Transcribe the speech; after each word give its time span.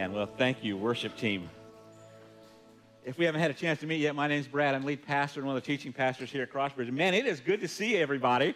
And 0.00 0.14
well, 0.14 0.24
thank 0.24 0.64
you, 0.64 0.78
worship 0.78 1.14
team. 1.18 1.50
If 3.04 3.18
we 3.18 3.26
haven't 3.26 3.42
had 3.42 3.50
a 3.50 3.54
chance 3.54 3.80
to 3.80 3.86
meet 3.86 4.00
yet, 4.00 4.14
my 4.14 4.28
name's 4.28 4.48
Brad. 4.48 4.74
I'm 4.74 4.82
lead 4.82 5.06
pastor 5.06 5.40
and 5.40 5.46
one 5.46 5.58
of 5.58 5.62
the 5.62 5.66
teaching 5.66 5.92
pastors 5.92 6.32
here 6.32 6.42
at 6.42 6.50
Crossbridge. 6.50 6.90
Man, 6.90 7.12
it 7.12 7.26
is 7.26 7.38
good 7.40 7.60
to 7.60 7.68
see 7.68 7.98
everybody, 7.98 8.54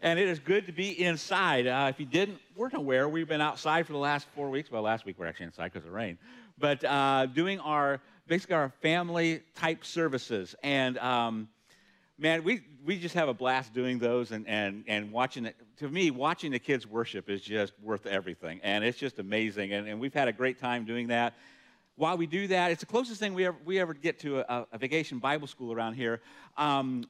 and 0.00 0.18
it 0.18 0.26
is 0.26 0.38
good 0.38 0.64
to 0.64 0.72
be 0.72 1.04
inside. 1.04 1.66
Uh, 1.66 1.88
if 1.90 2.00
you 2.00 2.06
didn't, 2.06 2.38
weren't 2.56 2.72
aware, 2.72 3.10
we've 3.10 3.28
been 3.28 3.42
outside 3.42 3.86
for 3.86 3.92
the 3.92 3.98
last 3.98 4.26
four 4.34 4.48
weeks. 4.48 4.70
Well, 4.70 4.80
last 4.80 5.04
week 5.04 5.18
we 5.18 5.26
are 5.26 5.28
actually 5.28 5.44
inside 5.44 5.70
because 5.70 5.86
of 5.86 5.92
rain, 5.92 6.16
but 6.56 6.82
uh, 6.82 7.26
doing 7.26 7.60
our 7.60 8.00
basically 8.26 8.54
our 8.54 8.72
family 8.80 9.42
type 9.54 9.84
services. 9.84 10.54
And 10.62 10.96
um, 10.96 11.50
man, 12.18 12.42
we, 12.42 12.62
we 12.86 12.98
just 12.98 13.14
have 13.16 13.28
a 13.28 13.34
blast 13.34 13.74
doing 13.74 13.98
those 13.98 14.32
and, 14.32 14.48
and, 14.48 14.82
and 14.88 15.12
watching 15.12 15.44
it. 15.44 15.56
To 15.78 15.88
me, 15.88 16.10
watching 16.10 16.52
the 16.52 16.58
kids 16.58 16.86
worship 16.86 17.28
is 17.28 17.42
just 17.42 17.74
worth 17.82 18.06
everything. 18.06 18.60
And 18.62 18.82
it's 18.82 18.98
just 18.98 19.18
amazing. 19.18 19.74
And, 19.74 19.86
and 19.86 20.00
we've 20.00 20.14
had 20.14 20.26
a 20.26 20.32
great 20.32 20.58
time 20.58 20.84
doing 20.86 21.08
that. 21.08 21.34
While 21.96 22.16
we 22.16 22.26
do 22.26 22.46
that, 22.48 22.70
it's 22.70 22.80
the 22.80 22.86
closest 22.86 23.20
thing 23.20 23.34
we 23.34 23.46
ever, 23.46 23.56
we 23.64 23.78
ever 23.78 23.92
get 23.92 24.18
to 24.20 24.40
a, 24.40 24.66
a 24.72 24.78
vacation 24.78 25.18
Bible 25.18 25.46
school 25.46 25.72
around 25.72 25.94
here. 25.94 26.20
Um, 26.56 27.04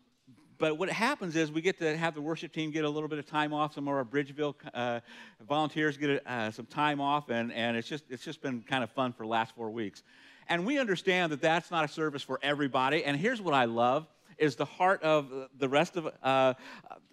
but 0.58 0.78
what 0.78 0.88
happens 0.88 1.36
is 1.36 1.52
we 1.52 1.60
get 1.60 1.78
to 1.78 1.96
have 1.96 2.14
the 2.14 2.20
worship 2.20 2.52
team 2.52 2.70
get 2.70 2.84
a 2.84 2.88
little 2.88 3.08
bit 3.08 3.18
of 3.18 3.26
time 3.26 3.52
off. 3.52 3.74
Some 3.74 3.88
of 3.88 3.94
our 3.94 4.04
Bridgeville 4.04 4.54
uh, 4.74 5.00
volunteers 5.46 5.96
get 5.96 6.26
uh, 6.26 6.50
some 6.50 6.66
time 6.66 7.00
off, 7.00 7.28
and, 7.28 7.52
and 7.52 7.76
it's, 7.76 7.88
just, 7.88 8.04
it's 8.08 8.24
just 8.24 8.40
been 8.40 8.62
kind 8.62 8.82
of 8.82 8.90
fun 8.90 9.12
for 9.12 9.24
the 9.24 9.28
last 9.28 9.54
four 9.54 9.70
weeks. 9.70 10.02
And 10.48 10.64
we 10.64 10.78
understand 10.78 11.30
that 11.32 11.40
that's 11.40 11.70
not 11.70 11.84
a 11.84 11.88
service 11.88 12.22
for 12.22 12.38
everybody. 12.42 13.04
And 13.04 13.16
here's 13.16 13.40
what 13.40 13.54
I 13.54 13.66
love 13.66 14.06
is 14.38 14.56
the 14.56 14.64
heart 14.64 15.02
of 15.02 15.30
the 15.58 15.68
rest 15.68 15.96
of 15.96 16.08
uh, 16.22 16.54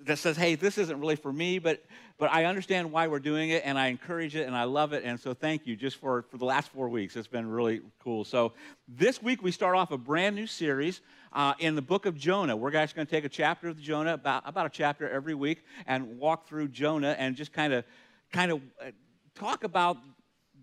that 0.01 0.17
says, 0.17 0.37
hey, 0.37 0.55
this 0.55 0.77
isn't 0.77 0.99
really 0.99 1.15
for 1.15 1.31
me, 1.31 1.59
but 1.59 1.83
but 2.17 2.31
I 2.31 2.45
understand 2.45 2.91
why 2.91 3.07
we're 3.07 3.19
doing 3.19 3.49
it, 3.49 3.63
and 3.65 3.77
I 3.77 3.87
encourage 3.87 4.35
it, 4.35 4.45
and 4.45 4.55
I 4.55 4.65
love 4.65 4.93
it, 4.93 5.03
and 5.03 5.19
so 5.19 5.33
thank 5.33 5.65
you 5.65 5.75
just 5.75 5.97
for 5.97 6.23
for 6.23 6.37
the 6.37 6.45
last 6.45 6.69
four 6.69 6.89
weeks. 6.89 7.15
It's 7.15 7.27
been 7.27 7.47
really 7.49 7.81
cool. 7.99 8.23
So 8.23 8.53
this 8.87 9.21
week 9.21 9.41
we 9.41 9.51
start 9.51 9.75
off 9.75 9.91
a 9.91 9.97
brand 9.97 10.35
new 10.35 10.47
series. 10.47 11.01
Uh, 11.35 11.55
in 11.57 11.73
the 11.73 11.81
book 11.81 12.05
of 12.05 12.15
Jonah, 12.15 12.55
we're 12.55 12.75
actually 12.75 12.97
going 12.97 13.07
to 13.07 13.11
take 13.11 13.25
a 13.25 13.29
chapter 13.29 13.67
of 13.67 13.79
Jonah, 13.79 14.13
about, 14.13 14.43
about 14.45 14.67
a 14.67 14.69
chapter 14.69 15.09
every 15.09 15.33
week, 15.33 15.63
and 15.87 16.19
walk 16.19 16.47
through 16.47 16.67
Jonah 16.67 17.15
and 17.17 17.35
just 17.35 17.51
kind 17.51 17.73
of, 17.73 17.85
kind 18.31 18.51
of 18.51 18.61
uh, 18.79 18.91
talk 19.33 19.63
about 19.63 19.97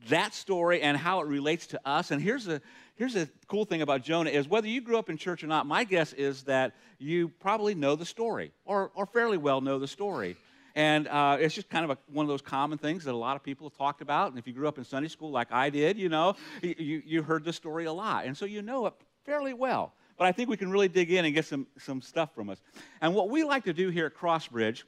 that 0.08 0.34
story 0.34 0.82
and 0.82 0.96
how 0.96 1.20
it 1.20 1.26
relates 1.26 1.66
to 1.68 1.80
us. 1.84 2.10
And 2.10 2.22
here's 2.22 2.48
a 2.48 2.60
here's 3.00 3.16
a 3.16 3.28
cool 3.48 3.64
thing 3.64 3.80
about 3.80 4.02
Jonah 4.02 4.30
is 4.30 4.46
whether 4.46 4.68
you 4.68 4.80
grew 4.82 4.98
up 4.98 5.08
in 5.08 5.16
church 5.16 5.42
or 5.42 5.46
not, 5.46 5.66
my 5.66 5.84
guess 5.84 6.12
is 6.12 6.42
that 6.44 6.74
you 6.98 7.28
probably 7.40 7.74
know 7.74 7.96
the 7.96 8.04
story 8.04 8.52
or, 8.66 8.90
or 8.94 9.06
fairly 9.06 9.38
well 9.38 9.62
know 9.62 9.78
the 9.78 9.88
story. 9.88 10.36
And 10.74 11.08
uh, 11.08 11.38
it's 11.40 11.54
just 11.54 11.70
kind 11.70 11.84
of 11.84 11.90
a, 11.90 11.98
one 12.12 12.24
of 12.24 12.28
those 12.28 12.42
common 12.42 12.76
things 12.76 13.04
that 13.04 13.12
a 13.12 13.16
lot 13.16 13.36
of 13.36 13.42
people 13.42 13.68
have 13.68 13.76
talked 13.76 14.02
about. 14.02 14.30
And 14.30 14.38
if 14.38 14.46
you 14.46 14.52
grew 14.52 14.68
up 14.68 14.76
in 14.76 14.84
Sunday 14.84 15.08
school 15.08 15.30
like 15.30 15.50
I 15.50 15.70
did, 15.70 15.96
you 15.96 16.10
know, 16.10 16.36
you, 16.62 17.02
you 17.04 17.22
heard 17.22 17.44
the 17.44 17.52
story 17.52 17.86
a 17.86 17.92
lot. 17.92 18.26
And 18.26 18.36
so 18.36 18.44
you 18.44 18.60
know 18.60 18.86
it 18.86 18.94
fairly 19.24 19.54
well. 19.54 19.94
But 20.18 20.26
I 20.26 20.32
think 20.32 20.50
we 20.50 20.58
can 20.58 20.70
really 20.70 20.88
dig 20.88 21.10
in 21.10 21.24
and 21.24 21.34
get 21.34 21.46
some, 21.46 21.66
some 21.78 22.02
stuff 22.02 22.34
from 22.34 22.50
us. 22.50 22.60
And 23.00 23.14
what 23.14 23.30
we 23.30 23.42
like 23.44 23.64
to 23.64 23.72
do 23.72 23.88
here 23.88 24.04
at 24.06 24.14
Crossbridge 24.14 24.82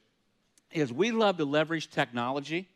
is 0.71 0.93
we 0.93 1.13
love 1.13 1.39
to 1.39 1.47
leverage 1.47 1.91
technology 1.91 2.69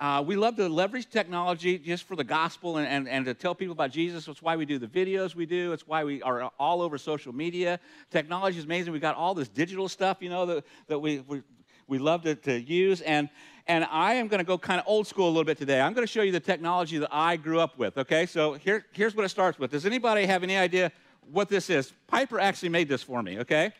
uh, 0.00 0.24
we 0.26 0.36
love 0.36 0.56
to 0.56 0.68
leverage 0.68 1.10
technology 1.10 1.78
just 1.78 2.04
for 2.04 2.16
the 2.16 2.24
gospel 2.24 2.78
and, 2.78 2.88
and, 2.88 3.08
and 3.08 3.26
to 3.26 3.34
tell 3.34 3.54
people 3.54 3.72
about 3.72 3.90
Jesus. 3.90 4.26
It's 4.26 4.40
why 4.40 4.56
we 4.56 4.64
do 4.64 4.78
the 4.78 4.86
videos 4.86 5.34
we 5.34 5.44
do. 5.44 5.72
It's 5.72 5.86
why 5.86 6.02
we 6.04 6.22
are 6.22 6.50
all 6.58 6.80
over 6.80 6.96
social 6.96 7.34
media. 7.34 7.78
Technology 8.10 8.58
is 8.58 8.64
amazing. 8.64 8.94
We've 8.94 9.02
got 9.02 9.16
all 9.16 9.34
this 9.34 9.48
digital 9.48 9.88
stuff, 9.88 10.18
you 10.20 10.30
know, 10.30 10.46
that, 10.46 10.64
that 10.86 10.98
we, 10.98 11.20
we, 11.20 11.42
we 11.88 11.98
love 11.98 12.22
to, 12.22 12.34
to 12.36 12.58
use. 12.58 13.02
And, 13.02 13.28
and 13.66 13.86
I 13.90 14.14
am 14.14 14.28
going 14.28 14.38
to 14.38 14.46
go 14.46 14.56
kind 14.56 14.80
of 14.80 14.86
old 14.88 15.06
school 15.06 15.26
a 15.26 15.28
little 15.28 15.44
bit 15.44 15.58
today. 15.58 15.78
I'm 15.78 15.92
going 15.92 16.06
to 16.06 16.12
show 16.12 16.22
you 16.22 16.32
the 16.32 16.40
technology 16.40 16.96
that 16.96 17.10
I 17.12 17.36
grew 17.36 17.60
up 17.60 17.76
with, 17.76 17.98
okay? 17.98 18.24
So 18.24 18.54
here, 18.54 18.86
here's 18.92 19.14
what 19.14 19.26
it 19.26 19.28
starts 19.28 19.58
with. 19.58 19.72
Does 19.72 19.84
anybody 19.84 20.24
have 20.24 20.42
any 20.42 20.56
idea 20.56 20.90
what 21.30 21.50
this 21.50 21.68
is? 21.68 21.92
Piper 22.06 22.40
actually 22.40 22.70
made 22.70 22.88
this 22.88 23.02
for 23.02 23.22
me, 23.22 23.40
okay? 23.40 23.72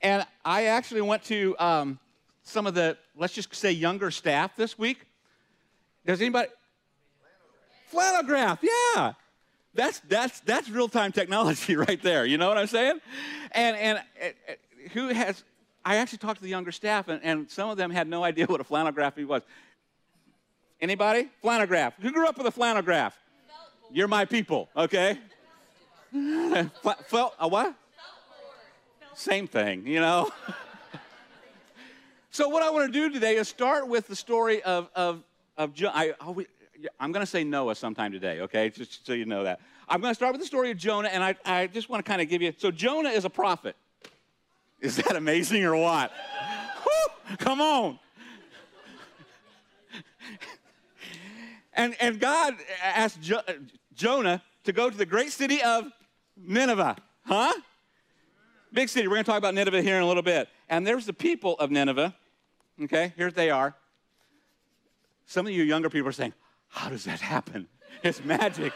And 0.00 0.26
I 0.46 0.64
actually 0.66 1.02
went 1.02 1.24
to 1.24 1.54
um, 1.58 1.98
some 2.42 2.66
of 2.66 2.72
the, 2.72 2.96
let's 3.14 3.34
just 3.34 3.54
say, 3.54 3.70
younger 3.70 4.10
staff 4.10 4.56
this 4.56 4.78
week 4.78 5.06
does 6.06 6.20
anybody? 6.20 6.48
Flannelgraph, 7.92 8.58
yeah. 8.62 9.12
That's, 9.74 10.00
that's, 10.00 10.40
that's 10.40 10.68
real 10.68 10.88
time 10.88 11.12
technology 11.12 11.76
right 11.88 12.00
there. 12.02 12.24
You 12.26 12.38
know 12.38 12.48
what 12.48 12.58
I'm 12.58 12.66
saying? 12.66 13.00
And, 13.52 13.76
and 13.76 13.98
uh, 13.98 14.52
who 14.92 15.08
has, 15.08 15.44
I 15.84 15.96
actually 15.96 16.18
talked 16.18 16.38
to 16.38 16.42
the 16.42 16.50
younger 16.50 16.72
staff, 16.72 17.08
and, 17.08 17.20
and 17.22 17.50
some 17.50 17.70
of 17.70 17.76
them 17.76 17.90
had 17.90 18.08
no 18.08 18.24
idea 18.24 18.46
what 18.46 18.60
a 18.60 18.64
flannelgraph 18.64 19.24
was. 19.26 19.42
Anybody? 20.80 21.28
Flannelgraph. 21.44 21.92
Who 22.00 22.10
grew 22.10 22.26
up 22.26 22.38
with 22.38 22.46
a 22.46 22.58
flannelgraph? 22.58 23.12
You're 23.92 24.08
my 24.08 24.24
people, 24.24 24.68
okay? 24.76 25.18
Felt, 27.06 27.34
a 27.38 27.46
what? 27.46 27.74
Same 29.14 29.46
thing, 29.46 29.86
you 29.86 30.00
know? 30.00 30.30
so, 32.30 32.48
what 32.48 32.62
I 32.62 32.70
want 32.70 32.92
to 32.92 32.92
do 32.92 33.12
today 33.12 33.36
is 33.36 33.48
start 33.48 33.88
with 33.88 34.06
the 34.06 34.16
story 34.16 34.62
of, 34.62 34.88
of 34.94 35.22
of 35.60 35.74
Jonah. 35.74 35.92
I, 35.94 36.14
I'm 36.98 37.12
going 37.12 37.24
to 37.24 37.30
say 37.30 37.44
Noah 37.44 37.74
sometime 37.74 38.12
today, 38.12 38.40
okay? 38.40 38.70
Just 38.70 39.06
so 39.06 39.12
you 39.12 39.26
know 39.26 39.44
that. 39.44 39.60
I'm 39.88 40.00
going 40.00 40.10
to 40.10 40.14
start 40.14 40.32
with 40.32 40.40
the 40.40 40.46
story 40.46 40.70
of 40.70 40.78
Jonah, 40.78 41.08
and 41.08 41.22
I, 41.22 41.34
I 41.44 41.66
just 41.66 41.90
want 41.90 42.04
to 42.04 42.08
kind 42.08 42.22
of 42.22 42.28
give 42.28 42.40
you. 42.40 42.54
So, 42.56 42.70
Jonah 42.70 43.10
is 43.10 43.26
a 43.26 43.30
prophet. 43.30 43.76
Is 44.80 44.96
that 44.96 45.16
amazing 45.16 45.62
or 45.64 45.76
what? 45.76 46.10
Woo, 46.86 47.36
come 47.36 47.60
on. 47.60 47.98
and, 51.74 51.94
and 52.00 52.18
God 52.18 52.54
asked 52.82 53.20
jo- 53.20 53.42
Jonah 53.94 54.42
to 54.64 54.72
go 54.72 54.88
to 54.88 54.96
the 54.96 55.04
great 55.04 55.32
city 55.32 55.60
of 55.62 55.84
Nineveh. 56.38 56.96
Huh? 57.26 57.52
Big 58.72 58.88
city. 58.88 59.08
We're 59.08 59.16
going 59.16 59.24
to 59.24 59.30
talk 59.30 59.38
about 59.38 59.54
Nineveh 59.54 59.82
here 59.82 59.96
in 59.96 60.02
a 60.02 60.06
little 60.06 60.22
bit. 60.22 60.48
And 60.70 60.86
there's 60.86 61.04
the 61.04 61.12
people 61.12 61.56
of 61.58 61.70
Nineveh. 61.70 62.14
Okay, 62.82 63.12
here 63.18 63.30
they 63.30 63.50
are. 63.50 63.74
Some 65.30 65.46
of 65.46 65.52
you 65.52 65.62
younger 65.62 65.88
people 65.88 66.08
are 66.08 66.12
saying, 66.12 66.34
How 66.66 66.90
does 66.90 67.04
that 67.04 67.20
happen? 67.20 67.68
It's 68.02 68.24
magic. 68.24 68.72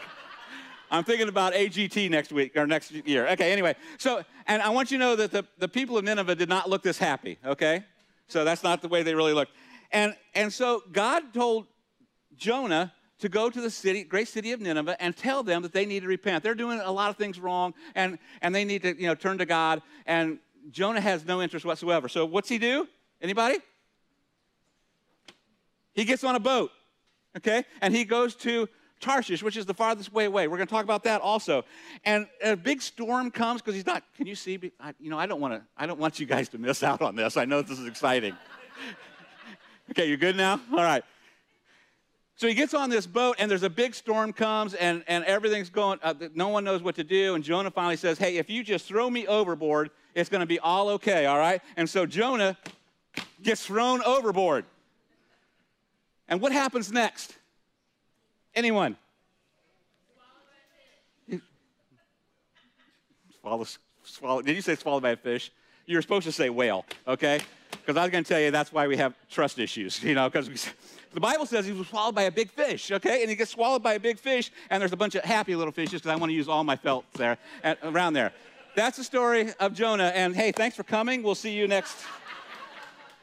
I'm 0.89 1.03
thinking 1.03 1.27
about 1.27 1.53
AGT 1.53 2.09
next 2.09 2.31
week 2.31 2.55
or 2.55 2.65
next 2.65 2.91
year. 2.91 3.27
Okay, 3.29 3.51
anyway. 3.51 3.75
So, 3.97 4.23
and 4.47 4.61
I 4.61 4.69
want 4.69 4.89
you 4.89 4.97
to 4.97 5.03
know 5.03 5.15
that 5.17 5.31
the, 5.31 5.45
the 5.57 5.67
people 5.67 5.97
of 5.97 6.05
Nineveh 6.05 6.35
did 6.35 6.47
not 6.47 6.69
look 6.69 6.81
this 6.81 6.97
happy, 6.97 7.39
okay? 7.45 7.83
So 8.29 8.45
that's 8.45 8.63
not 8.63 8.81
the 8.81 8.87
way 8.87 9.03
they 9.03 9.15
really 9.15 9.33
looked. 9.33 9.51
And, 9.91 10.15
and 10.33 10.53
so 10.53 10.83
God 10.93 11.33
told 11.33 11.65
Jonah 12.37 12.93
to 13.19 13.27
go 13.27 13.49
to 13.49 13.59
the 13.59 13.69
city, 13.69 14.03
great 14.03 14.29
city 14.29 14.53
of 14.53 14.61
Nineveh, 14.61 14.95
and 15.01 15.17
tell 15.17 15.43
them 15.43 15.61
that 15.63 15.73
they 15.73 15.85
need 15.85 16.03
to 16.03 16.07
repent. 16.07 16.41
They're 16.41 16.55
doing 16.55 16.79
a 16.79 16.91
lot 16.91 17.09
of 17.09 17.17
things 17.17 17.37
wrong, 17.37 17.73
and, 17.95 18.17
and 18.41 18.55
they 18.55 18.63
need 18.63 18.83
to 18.83 18.95
you 18.95 19.07
know, 19.07 19.15
turn 19.15 19.39
to 19.39 19.45
God. 19.45 19.81
And 20.05 20.39
Jonah 20.69 21.01
has 21.01 21.25
no 21.25 21.41
interest 21.41 21.65
whatsoever. 21.65 22.07
So 22.07 22.25
what's 22.25 22.47
he 22.47 22.59
do? 22.59 22.87
Anybody? 23.21 23.57
He 25.95 26.05
gets 26.05 26.23
on 26.23 26.35
a 26.35 26.39
boat, 26.39 26.71
okay? 27.37 27.63
And 27.81 27.95
he 27.95 28.03
goes 28.03 28.35
to 28.35 28.67
Tarshish, 28.99 29.41
which 29.41 29.57
is 29.57 29.65
the 29.65 29.73
farthest 29.73 30.11
way 30.13 30.25
away. 30.25 30.47
We're 30.47 30.57
going 30.57 30.67
to 30.67 30.73
talk 30.73 30.83
about 30.83 31.03
that 31.05 31.21
also. 31.21 31.63
And 32.03 32.27
a 32.43 32.55
big 32.55 32.81
storm 32.81 33.31
comes 33.31 33.61
because 33.61 33.75
he's 33.75 33.85
not. 33.85 34.03
Can 34.17 34.27
you 34.27 34.35
see? 34.35 34.71
I, 34.79 34.93
you 34.99 35.09
know, 35.09 35.17
I 35.17 35.25
don't 35.25 35.39
want 35.39 35.53
to. 35.53 35.61
I 35.77 35.85
don't 35.85 35.99
want 35.99 36.19
you 36.19 36.25
guys 36.25 36.49
to 36.49 36.57
miss 36.57 36.83
out 36.83 37.01
on 37.01 37.15
this. 37.15 37.37
I 37.37 37.45
know 37.45 37.61
this 37.61 37.79
is 37.79 37.87
exciting. 37.87 38.35
okay, 39.91 40.07
you're 40.07 40.17
good 40.17 40.35
now? 40.35 40.59
All 40.71 40.83
right. 40.83 41.03
So 42.37 42.47
he 42.47 42.53
gets 42.53 42.73
on 42.73 42.89
this 42.89 43.07
boat, 43.07 43.37
and 43.39 43.49
there's 43.49 43.63
a 43.63 43.69
big 43.69 43.95
storm 43.95 44.33
comes, 44.33 44.73
and, 44.73 45.05
and 45.07 45.23
everything's 45.23 45.69
going. 45.69 45.99
Uh, 46.03 46.13
no 46.33 46.49
one 46.49 46.65
knows 46.65 46.81
what 46.81 46.95
to 46.95 47.03
do. 47.03 47.35
And 47.35 47.43
Jonah 47.43 47.71
finally 47.71 47.95
says, 47.95 48.17
"Hey, 48.17 48.37
if 48.37 48.49
you 48.49 48.63
just 48.63 48.85
throw 48.85 49.09
me 49.09 49.25
overboard, 49.27 49.91
it's 50.13 50.29
going 50.29 50.41
to 50.41 50.47
be 50.47 50.59
all 50.59 50.89
okay. 50.89 51.25
All 51.25 51.37
right." 51.37 51.61
And 51.77 51.89
so 51.89 52.05
Jonah 52.05 52.57
gets 53.41 53.65
thrown 53.65 54.01
overboard. 54.03 54.65
And 56.27 56.41
what 56.41 56.51
happens 56.51 56.91
next? 56.91 57.35
Anyone? 58.53 58.97
Swallow, 63.41 63.65
swallow. 64.03 64.41
Did 64.41 64.55
you 64.55 64.61
say 64.61 64.75
swallowed 64.75 65.03
by 65.03 65.11
a 65.11 65.15
fish? 65.15 65.51
You 65.85 65.97
were 65.97 66.01
supposed 66.01 66.25
to 66.25 66.31
say 66.31 66.49
whale, 66.49 66.83
okay? 67.07 67.41
Because 67.69 67.95
I 67.95 68.01
was 68.01 68.11
going 68.11 68.23
to 68.23 68.27
tell 68.27 68.39
you 68.39 68.49
that's 68.49 68.73
why 68.73 68.87
we 68.87 68.97
have 68.97 69.13
trust 69.29 69.59
issues, 69.59 70.01
you 70.03 70.15
know, 70.15 70.29
because 70.29 70.49
the 71.13 71.19
Bible 71.19 71.45
says 71.45 71.65
he 71.65 71.71
was 71.71 71.87
swallowed 71.87 72.15
by 72.15 72.23
a 72.23 72.31
big 72.31 72.49
fish, 72.49 72.91
okay? 72.91 73.21
And 73.21 73.29
he 73.29 73.35
gets 73.35 73.51
swallowed 73.51 73.83
by 73.83 73.93
a 73.93 73.99
big 73.99 74.17
fish, 74.17 74.51
and 74.69 74.81
there's 74.81 74.93
a 74.93 74.97
bunch 74.97 75.13
of 75.13 75.23
happy 75.23 75.55
little 75.55 75.71
fishes 75.71 76.01
because 76.01 76.09
I 76.09 76.15
want 76.15 76.31
to 76.31 76.33
use 76.33 76.47
all 76.47 76.63
my 76.63 76.75
felt 76.75 77.05
there, 77.13 77.37
around 77.83 78.13
there. 78.13 78.33
That's 78.75 78.97
the 78.97 79.03
story 79.03 79.53
of 79.59 79.73
Jonah. 79.73 80.11
And 80.15 80.35
hey, 80.35 80.51
thanks 80.51 80.75
for 80.75 80.83
coming. 80.83 81.21
We'll 81.21 81.35
see 81.35 81.51
you 81.51 81.67
next 81.67 81.95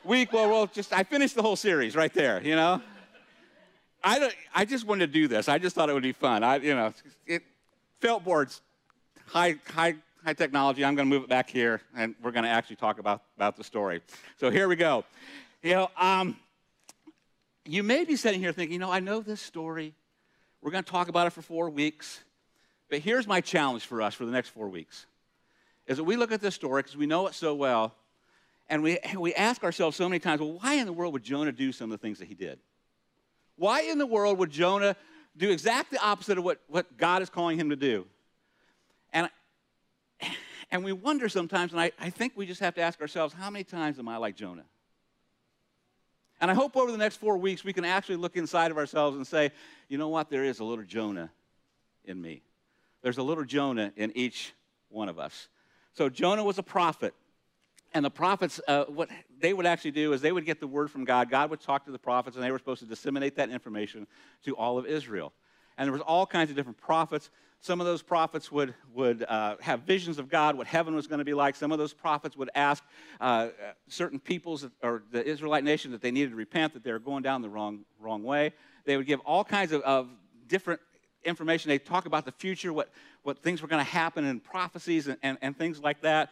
week. 0.05 0.32
Well, 0.32 0.48
we'll 0.48 0.66
just, 0.69 0.93
I 0.93 1.02
finished 1.02 1.34
the 1.34 1.43
whole 1.43 1.56
series 1.56 1.96
right 1.96 2.12
there, 2.14 2.40
you 2.43 2.55
know? 2.55 2.81
I, 4.04 4.19
don't, 4.19 4.34
I 4.54 4.64
just 4.64 4.87
wanted 4.87 5.06
to 5.06 5.12
do 5.12 5.28
this. 5.28 5.49
I 5.49 5.58
just 5.58 5.75
thought 5.75 5.88
it 5.88 5.94
would 5.94 6.02
be 6.02 6.12
fun. 6.12 6.43
I, 6.43 6.56
you 6.56 6.75
know, 6.75 6.93
it, 7.26 7.43
felt 8.02 8.25
boards, 8.25 8.60
high, 9.26 9.54
high, 9.69 9.94
high 10.25 10.32
technology. 10.32 10.84
I'm 10.84 10.96
going 10.96 11.08
to 11.08 11.14
move 11.14 11.22
it 11.22 11.28
back 11.28 11.49
here, 11.49 11.81
and 11.96 12.16
we're 12.20 12.32
going 12.32 12.43
to 12.43 12.50
actually 12.50 12.76
talk 12.76 12.99
about, 12.99 13.22
about 13.37 13.56
the 13.56 13.62
story. 13.62 14.02
So 14.40 14.50
here 14.50 14.66
we 14.66 14.75
go. 14.75 15.04
You 15.62 15.75
know, 15.75 15.90
um, 15.96 16.37
you 17.64 17.84
may 17.84 18.04
be 18.04 18.16
sitting 18.16 18.40
here 18.40 18.52
thinking, 18.52 18.72
you 18.72 18.81
know, 18.81 18.90
I 18.90 18.99
know 18.99 19.20
this 19.20 19.40
story. 19.40 19.94
We're 20.60 20.72
going 20.72 20.82
to 20.82 20.90
talk 20.90 21.08
about 21.08 21.28
it 21.28 21.31
for 21.31 21.43
four 21.43 21.70
weeks. 21.70 22.25
But 22.90 22.98
here's 22.98 23.26
my 23.26 23.40
challenge 23.40 23.87
for 23.87 24.02
us 24.02 24.14
for 24.14 24.26
the 24.26 24.32
next 24.32 24.48
four 24.48 24.69
weeks 24.69 25.06
is 25.87 25.96
that 25.96 26.05
we 26.05 26.16
look 26.16 26.31
at 26.31 26.40
this 26.40 26.55
story 26.55 26.82
because 26.82 26.96
we 26.96 27.06
know 27.06 27.26
it 27.26 27.34
so 27.34 27.55
well, 27.55 27.94
and 28.69 28.82
we, 28.82 28.98
we 29.16 29.34
ask 29.34 29.64
ourselves 29.64 29.96
so 29.96 30.08
many 30.08 30.19
times, 30.19 30.40
well, 30.40 30.58
why 30.60 30.75
in 30.75 30.87
the 30.87 30.93
world 30.93 31.12
would 31.12 31.22
Jonah 31.22 31.52
do 31.52 31.72
some 31.72 31.90
of 31.90 32.00
the 32.00 32.02
things 32.02 32.19
that 32.19 32.28
he 32.28 32.34
did? 32.34 32.58
Why 33.62 33.82
in 33.82 33.99
the 33.99 34.06
world 34.06 34.38
would 34.38 34.50
Jonah 34.50 34.97
do 35.37 35.53
exactly 35.53 35.97
the 35.97 36.05
opposite 36.05 36.37
of 36.37 36.43
what, 36.43 36.61
what 36.67 36.97
God 36.97 37.23
is 37.23 37.31
calling 37.31 37.61
him 37.61 37.70
to 37.70 37.76
do? 37.76 38.06
And, 39.12 39.31
and 40.73 40.82
we 40.82 40.93
wonder 40.93 41.29
sometimes, 41.29 41.70
and 41.70 41.81
I, 41.81 41.93
I 41.97 42.11
think 42.11 42.32
we 42.35 42.44
just 42.44 42.59
have 42.59 42.75
to 42.75 42.81
ask 42.81 43.00
ourselves, 43.00 43.32
how 43.32 43.50
many 43.50 43.62
times 43.62 44.00
am 44.00 44.09
I 44.09 44.17
like 44.17 44.35
Jonah? 44.35 44.64
And 46.41 46.50
I 46.50 46.55
hope 46.55 46.76
over 46.76 46.91
the 46.91 46.99
next 46.99 47.19
four 47.19 47.38
weeks 47.38 47.62
we 47.62 47.73
can 47.73 47.85
actually 47.85 48.17
look 48.17 48.37
inside 48.37 48.73
of 48.73 48.79
ourselves 48.79 49.17
and 49.17 49.25
say, 49.25 49.53
you 49.88 49.97
know 49.97 50.08
what? 50.08 50.29
There 50.29 50.43
is 50.43 50.58
a 50.58 50.65
little 50.65 50.85
Jonah 50.85 51.31
in 52.05 52.20
me. 52.20 52.43
There's 53.00 53.19
a 53.19 53.23
little 53.23 53.44
Jonah 53.44 53.93
in 53.94 54.11
each 54.17 54.55
one 54.88 55.08
of 55.08 55.20
us. 55.20 55.47
So 55.94 56.08
Jonah 56.08 56.43
was 56.43 56.58
a 56.58 56.65
prophet. 56.65 57.15
And 57.94 58.05
the 58.05 58.11
prophets, 58.11 58.61
uh, 58.67 58.85
what 58.85 59.11
they 59.39 59.53
would 59.53 59.67
actually 59.67 59.91
do 59.91 60.12
is 60.12 60.23
they 60.23 60.33
would 60.33 60.47
get 60.47 60.61
the 60.61 60.67
word 60.67 60.91
from 60.91 61.05
God. 61.05 61.31
God 61.31 61.50
would 61.50 61.61
talk 61.61 61.85
to 61.85 61.91
the 61.91 61.99
prophets, 61.99 62.37
and 62.37 62.44
they 62.44 62.50
were 62.50 62.59
supposed 62.59 62.81
to 62.81 62.87
disseminate 62.87 63.37
that 63.37 63.50
information 63.50 64.06
to 64.44 64.56
all 64.56 64.79
of 64.79 64.87
Israel. 64.87 65.33
And 65.77 65.87
there 65.87 65.93
was 65.93 66.03
all 66.03 66.27
kinds 66.27 66.50
of 66.50 66.56
different 66.56 66.79
prophets. 66.79 67.31
Some 67.61 67.81
of 67.81 67.87
those 67.87 68.03
prophets 68.03 68.50
would, 68.50 68.75
would 68.94 69.23
uh, 69.23 69.56
have 69.61 69.83
visions 69.83 70.19
of 70.19 70.29
God, 70.29 70.56
what 70.56 70.67
heaven 70.67 70.94
was 70.94 71.06
going 71.06 71.19
to 71.19 71.25
be 71.25 71.35
like. 71.35 71.55
Some 71.55 71.71
of 71.71 71.79
those 71.79 71.93
prophets 71.93 72.37
would 72.37 72.50
ask 72.55 72.83
uh, 73.21 73.49
certain 73.89 74.19
peoples 74.19 74.67
or 74.83 75.05
the 75.12 75.25
Israelite 75.25 75.62
nation 75.62 75.93
that 75.93 76.00
they 76.00 76.11
needed 76.11 76.31
to 76.31 76.37
repent, 76.37 76.73
that 76.75 76.83
they 76.83 76.93
were 76.93 76.99
going 76.99 77.23
down 77.23 77.43
the 77.43 77.49
wrong, 77.49 77.85
wrong 78.00 78.23
way. 78.23 78.53
They 78.85 78.97
would 78.97 79.06
give 79.06 79.21
all 79.21 79.44
kinds 79.44 79.71
of, 79.73 79.83
of 79.83 80.09
different 80.49 80.81
information. 81.25 81.69
They 81.69 81.79
talk 81.79 82.06
about 82.06 82.25
the 82.25 82.33
future, 82.33 82.73
what, 82.73 82.91
what 83.23 83.39
things 83.43 83.62
were 83.62 83.69
going 83.69 83.85
to 83.85 83.91
happen, 83.91 84.25
and 84.25 84.43
prophecies 84.43 85.06
and, 85.06 85.19
and, 85.23 85.39
and 85.41 85.56
things 85.56 85.81
like 85.81 86.00
that. 86.03 86.31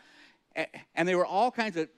And 0.95 1.09
they 1.09 1.15
were 1.15 1.27
all 1.27 1.51
kinds 1.51 1.77
of, 1.77 1.89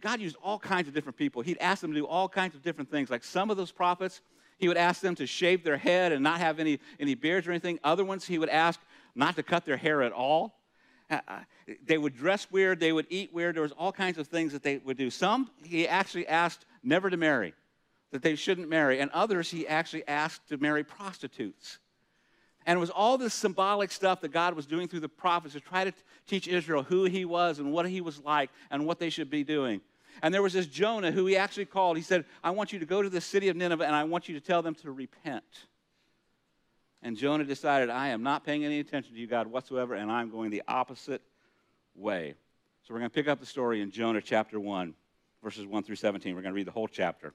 God 0.00 0.20
used 0.20 0.36
all 0.42 0.58
kinds 0.58 0.88
of 0.88 0.94
different 0.94 1.16
people. 1.16 1.42
He'd 1.42 1.58
ask 1.58 1.80
them 1.80 1.92
to 1.92 1.98
do 1.98 2.06
all 2.06 2.28
kinds 2.28 2.54
of 2.54 2.62
different 2.62 2.90
things. 2.90 3.10
Like 3.10 3.24
some 3.24 3.50
of 3.50 3.56
those 3.56 3.70
prophets, 3.70 4.20
he 4.58 4.68
would 4.68 4.76
ask 4.76 5.00
them 5.00 5.14
to 5.16 5.26
shave 5.26 5.64
their 5.64 5.76
head 5.76 6.12
and 6.12 6.22
not 6.22 6.38
have 6.38 6.58
any, 6.58 6.80
any 6.98 7.14
beards 7.14 7.46
or 7.46 7.50
anything. 7.50 7.78
Other 7.84 8.04
ones, 8.04 8.26
he 8.26 8.38
would 8.38 8.48
ask 8.48 8.80
not 9.14 9.36
to 9.36 9.42
cut 9.42 9.64
their 9.64 9.76
hair 9.76 10.02
at 10.02 10.12
all. 10.12 10.60
Uh, 11.10 11.20
uh 11.26 11.38
they 11.86 11.98
would 11.98 12.16
dress 12.16 12.50
weird, 12.50 12.80
they 12.80 12.92
would 12.92 13.06
eat 13.10 13.32
weird. 13.32 13.54
There 13.54 13.62
was 13.62 13.72
all 13.72 13.92
kinds 13.92 14.18
of 14.18 14.26
things 14.26 14.52
that 14.52 14.62
they 14.62 14.78
would 14.78 14.96
do. 14.96 15.10
Some 15.10 15.50
he 15.62 15.86
actually 15.86 16.26
asked 16.26 16.66
never 16.82 17.10
to 17.10 17.16
marry, 17.16 17.54
that 18.12 18.22
they 18.22 18.34
shouldn't 18.34 18.68
marry. 18.68 19.00
And 19.00 19.10
others 19.12 19.50
he 19.50 19.66
actually 19.66 20.06
asked 20.08 20.48
to 20.48 20.56
marry 20.56 20.82
prostitutes. 20.82 21.78
And 22.70 22.76
it 22.76 22.80
was 22.80 22.90
all 22.90 23.18
this 23.18 23.34
symbolic 23.34 23.90
stuff 23.90 24.20
that 24.20 24.28
God 24.28 24.54
was 24.54 24.64
doing 24.64 24.86
through 24.86 25.00
the 25.00 25.08
prophets 25.08 25.54
to 25.54 25.60
try 25.60 25.82
to 25.82 25.92
teach 26.28 26.46
Israel 26.46 26.84
who 26.84 27.02
he 27.02 27.24
was 27.24 27.58
and 27.58 27.72
what 27.72 27.88
he 27.88 28.00
was 28.00 28.20
like 28.20 28.48
and 28.70 28.86
what 28.86 29.00
they 29.00 29.10
should 29.10 29.28
be 29.28 29.42
doing. 29.42 29.80
And 30.22 30.32
there 30.32 30.40
was 30.40 30.52
this 30.52 30.66
Jonah 30.66 31.10
who 31.10 31.26
he 31.26 31.36
actually 31.36 31.64
called. 31.64 31.96
He 31.96 32.02
said, 32.04 32.24
I 32.44 32.52
want 32.52 32.72
you 32.72 32.78
to 32.78 32.86
go 32.86 33.02
to 33.02 33.10
the 33.10 33.20
city 33.20 33.48
of 33.48 33.56
Nineveh 33.56 33.84
and 33.84 33.92
I 33.92 34.04
want 34.04 34.28
you 34.28 34.38
to 34.38 34.40
tell 34.40 34.62
them 34.62 34.76
to 34.76 34.92
repent. 34.92 35.42
And 37.02 37.16
Jonah 37.16 37.42
decided, 37.42 37.90
I 37.90 38.10
am 38.10 38.22
not 38.22 38.44
paying 38.46 38.64
any 38.64 38.78
attention 38.78 39.14
to 39.14 39.20
you, 39.20 39.26
God, 39.26 39.48
whatsoever, 39.48 39.94
and 39.94 40.08
I'm 40.08 40.30
going 40.30 40.52
the 40.52 40.62
opposite 40.68 41.22
way. 41.96 42.34
So 42.86 42.94
we're 42.94 43.00
going 43.00 43.10
to 43.10 43.14
pick 43.14 43.26
up 43.26 43.40
the 43.40 43.46
story 43.46 43.80
in 43.80 43.90
Jonah 43.90 44.22
chapter 44.22 44.60
1, 44.60 44.94
verses 45.42 45.66
1 45.66 45.82
through 45.82 45.96
17. 45.96 46.36
We're 46.36 46.42
going 46.42 46.52
to 46.52 46.56
read 46.56 46.68
the 46.68 46.70
whole 46.70 46.86
chapter. 46.86 47.34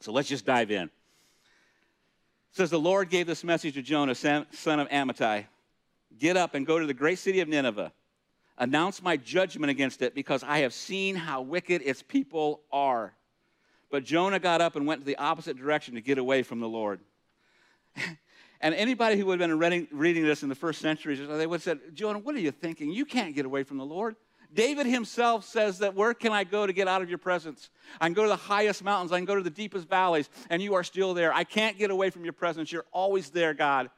So 0.00 0.12
let's 0.12 0.28
just 0.28 0.46
dive 0.46 0.70
in 0.70 0.88
says 2.56 2.70
the 2.70 2.80
Lord 2.80 3.10
gave 3.10 3.26
this 3.26 3.44
message 3.44 3.74
to 3.74 3.82
Jonah, 3.82 4.14
son 4.14 4.46
of 4.80 4.88
Amittai 4.88 5.44
Get 6.18 6.38
up 6.38 6.54
and 6.54 6.66
go 6.66 6.78
to 6.78 6.86
the 6.86 6.94
great 6.94 7.18
city 7.18 7.40
of 7.40 7.48
Nineveh. 7.48 7.92
Announce 8.56 9.02
my 9.02 9.18
judgment 9.18 9.70
against 9.70 10.00
it 10.00 10.14
because 10.14 10.42
I 10.42 10.60
have 10.60 10.72
seen 10.72 11.14
how 11.14 11.42
wicked 11.42 11.82
its 11.84 12.02
people 12.02 12.62
are. 12.72 13.12
But 13.90 14.04
Jonah 14.04 14.38
got 14.38 14.62
up 14.62 14.76
and 14.76 14.86
went 14.86 15.02
to 15.02 15.06
the 15.06 15.18
opposite 15.18 15.58
direction 15.58 15.94
to 15.96 16.00
get 16.00 16.16
away 16.16 16.42
from 16.42 16.60
the 16.60 16.68
Lord. 16.68 17.00
and 18.62 18.74
anybody 18.74 19.18
who 19.18 19.26
would 19.26 19.38
have 19.38 19.50
been 19.50 19.58
reading, 19.58 19.88
reading 19.92 20.24
this 20.24 20.42
in 20.42 20.48
the 20.48 20.54
first 20.54 20.80
century, 20.80 21.16
they 21.16 21.46
would 21.46 21.56
have 21.56 21.62
said, 21.62 21.80
Jonah, 21.92 22.18
what 22.18 22.34
are 22.34 22.40
you 22.40 22.50
thinking? 22.50 22.90
You 22.90 23.04
can't 23.04 23.34
get 23.34 23.44
away 23.44 23.64
from 23.64 23.76
the 23.76 23.84
Lord. 23.84 24.16
David 24.54 24.86
himself 24.86 25.44
says 25.44 25.78
that 25.78 25.94
where 25.94 26.14
can 26.14 26.32
I 26.32 26.44
go 26.44 26.66
to 26.66 26.72
get 26.72 26.88
out 26.88 27.02
of 27.02 27.08
your 27.08 27.18
presence? 27.18 27.70
I 28.00 28.06
can 28.06 28.14
go 28.14 28.22
to 28.22 28.28
the 28.28 28.36
highest 28.36 28.82
mountains, 28.82 29.12
I 29.12 29.18
can 29.18 29.24
go 29.24 29.36
to 29.36 29.42
the 29.42 29.50
deepest 29.50 29.88
valleys, 29.88 30.28
and 30.50 30.62
you 30.62 30.74
are 30.74 30.84
still 30.84 31.14
there. 31.14 31.32
I 31.32 31.44
can't 31.44 31.78
get 31.78 31.90
away 31.90 32.10
from 32.10 32.24
your 32.24 32.32
presence. 32.32 32.72
You're 32.72 32.86
always 32.92 33.30
there, 33.30 33.54
God. 33.54 33.90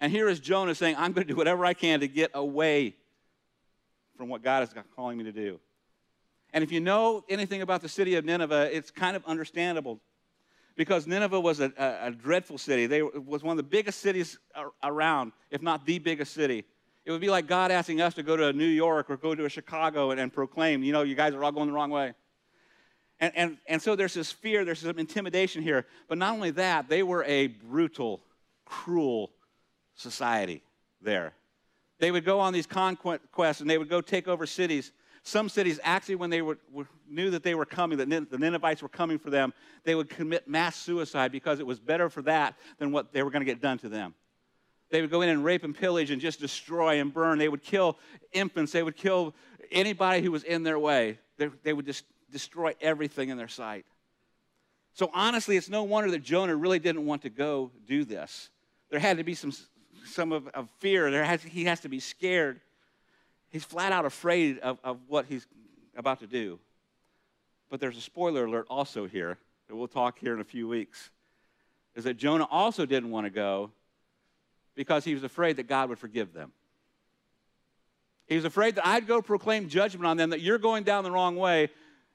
And 0.00 0.12
here 0.12 0.28
is 0.28 0.40
Jonah 0.40 0.74
saying, 0.74 0.96
I'm 0.96 1.12
going 1.12 1.26
to 1.26 1.32
do 1.32 1.36
whatever 1.36 1.66
I 1.66 1.74
can 1.74 2.00
to 2.00 2.08
get 2.08 2.30
away 2.34 2.94
from 4.16 4.28
what 4.28 4.42
God 4.42 4.62
is 4.62 4.70
calling 4.94 5.18
me 5.18 5.24
to 5.24 5.32
do. 5.32 5.60
And 6.52 6.64
if 6.64 6.72
you 6.72 6.80
know 6.80 7.24
anything 7.28 7.62
about 7.62 7.82
the 7.82 7.88
city 7.88 8.14
of 8.14 8.24
Nineveh, 8.24 8.74
it's 8.74 8.90
kind 8.90 9.16
of 9.16 9.24
understandable 9.26 10.00
because 10.76 11.06
Nineveh 11.06 11.40
was 11.40 11.60
a, 11.60 11.72
a, 11.76 12.06
a 12.06 12.10
dreadful 12.10 12.56
city. 12.56 12.86
They, 12.86 12.98
it 13.00 13.26
was 13.26 13.42
one 13.42 13.52
of 13.52 13.56
the 13.58 13.68
biggest 13.68 14.00
cities 14.00 14.38
around, 14.82 15.32
if 15.50 15.60
not 15.60 15.84
the 15.84 15.98
biggest 15.98 16.32
city. 16.32 16.64
It 17.08 17.12
would 17.12 17.22
be 17.22 17.30
like 17.30 17.46
God 17.46 17.70
asking 17.70 18.02
us 18.02 18.12
to 18.16 18.22
go 18.22 18.36
to 18.36 18.52
New 18.52 18.66
York 18.66 19.08
or 19.08 19.16
go 19.16 19.34
to 19.34 19.48
Chicago 19.48 20.10
and, 20.10 20.20
and 20.20 20.30
proclaim, 20.30 20.82
you 20.82 20.92
know, 20.92 21.00
you 21.00 21.14
guys 21.14 21.32
are 21.32 21.42
all 21.42 21.50
going 21.50 21.68
the 21.68 21.72
wrong 21.72 21.88
way. 21.88 22.12
And, 23.18 23.32
and, 23.34 23.56
and 23.66 23.80
so 23.80 23.96
there's 23.96 24.12
this 24.12 24.30
fear, 24.30 24.62
there's 24.62 24.80
some 24.80 24.98
intimidation 24.98 25.62
here. 25.62 25.86
But 26.06 26.18
not 26.18 26.34
only 26.34 26.50
that, 26.50 26.90
they 26.90 27.02
were 27.02 27.24
a 27.24 27.46
brutal, 27.46 28.20
cruel 28.66 29.30
society 29.94 30.62
there. 31.00 31.32
They 31.98 32.10
would 32.10 32.26
go 32.26 32.40
on 32.40 32.52
these 32.52 32.66
conquests 32.66 33.62
and 33.62 33.70
they 33.70 33.78
would 33.78 33.88
go 33.88 34.02
take 34.02 34.28
over 34.28 34.44
cities. 34.44 34.92
Some 35.22 35.48
cities, 35.48 35.80
actually, 35.84 36.16
when 36.16 36.28
they 36.28 36.42
were, 36.42 36.58
were, 36.70 36.88
knew 37.08 37.30
that 37.30 37.42
they 37.42 37.54
were 37.54 37.64
coming, 37.64 37.96
that 37.96 38.30
the 38.30 38.38
Ninevites 38.38 38.82
were 38.82 38.88
coming 38.90 39.18
for 39.18 39.30
them, 39.30 39.54
they 39.84 39.94
would 39.94 40.10
commit 40.10 40.46
mass 40.46 40.76
suicide 40.76 41.32
because 41.32 41.58
it 41.58 41.66
was 41.66 41.80
better 41.80 42.10
for 42.10 42.20
that 42.20 42.54
than 42.78 42.92
what 42.92 43.14
they 43.14 43.22
were 43.22 43.30
going 43.30 43.40
to 43.40 43.50
get 43.50 43.62
done 43.62 43.78
to 43.78 43.88
them. 43.88 44.14
They 44.90 45.00
would 45.00 45.10
go 45.10 45.20
in 45.20 45.28
and 45.28 45.44
rape 45.44 45.64
and 45.64 45.76
pillage 45.76 46.10
and 46.10 46.20
just 46.20 46.40
destroy 46.40 47.00
and 47.00 47.12
burn. 47.12 47.38
They 47.38 47.48
would 47.48 47.62
kill 47.62 47.98
infants. 48.32 48.72
They 48.72 48.82
would 48.82 48.96
kill 48.96 49.34
anybody 49.70 50.22
who 50.22 50.32
was 50.32 50.44
in 50.44 50.62
their 50.62 50.78
way. 50.78 51.18
They, 51.36 51.48
they 51.62 51.72
would 51.72 51.86
just 51.86 52.04
destroy 52.30 52.74
everything 52.80 53.28
in 53.28 53.36
their 53.36 53.48
sight. 53.48 53.84
So 54.94 55.10
honestly, 55.14 55.56
it's 55.56 55.68
no 55.68 55.84
wonder 55.84 56.10
that 56.10 56.22
Jonah 56.22 56.56
really 56.56 56.78
didn't 56.78 57.06
want 57.06 57.22
to 57.22 57.30
go 57.30 57.70
do 57.86 58.04
this. 58.04 58.50
There 58.90 58.98
had 58.98 59.18
to 59.18 59.24
be 59.24 59.34
some, 59.34 59.52
some 60.06 60.32
of, 60.32 60.48
of 60.48 60.68
fear. 60.78 61.10
There 61.10 61.24
has, 61.24 61.42
he 61.42 61.64
has 61.64 61.80
to 61.80 61.88
be 61.88 62.00
scared. 62.00 62.60
He's 63.50 63.64
flat 63.64 63.92
out 63.92 64.04
afraid 64.06 64.58
of, 64.58 64.78
of 64.82 64.98
what 65.06 65.26
he's 65.26 65.46
about 65.96 66.20
to 66.20 66.26
do. 66.26 66.58
But 67.70 67.80
there's 67.80 67.98
a 67.98 68.02
spoiler 68.02 68.46
alert 68.46 68.66
also 68.70 69.06
here 69.06 69.38
that 69.68 69.76
we'll 69.76 69.88
talk 69.88 70.18
here 70.18 70.34
in 70.34 70.40
a 70.40 70.44
few 70.44 70.66
weeks. 70.66 71.10
Is 71.94 72.04
that 72.04 72.16
Jonah 72.16 72.48
also 72.50 72.86
didn't 72.86 73.10
want 73.10 73.26
to 73.26 73.30
go 73.30 73.70
because 74.78 75.04
he 75.04 75.12
was 75.12 75.24
afraid 75.24 75.56
that 75.56 75.66
God 75.66 75.88
would 75.88 75.98
forgive 75.98 76.32
them. 76.32 76.52
He 78.28 78.36
was 78.36 78.44
afraid 78.44 78.76
that 78.76 78.86
I'd 78.86 79.08
go 79.08 79.20
proclaim 79.20 79.68
judgment 79.68 80.06
on 80.06 80.16
them, 80.16 80.30
that 80.30 80.40
you're 80.40 80.56
going 80.56 80.84
down 80.84 81.02
the 81.02 81.10
wrong 81.10 81.34
way, 81.34 81.70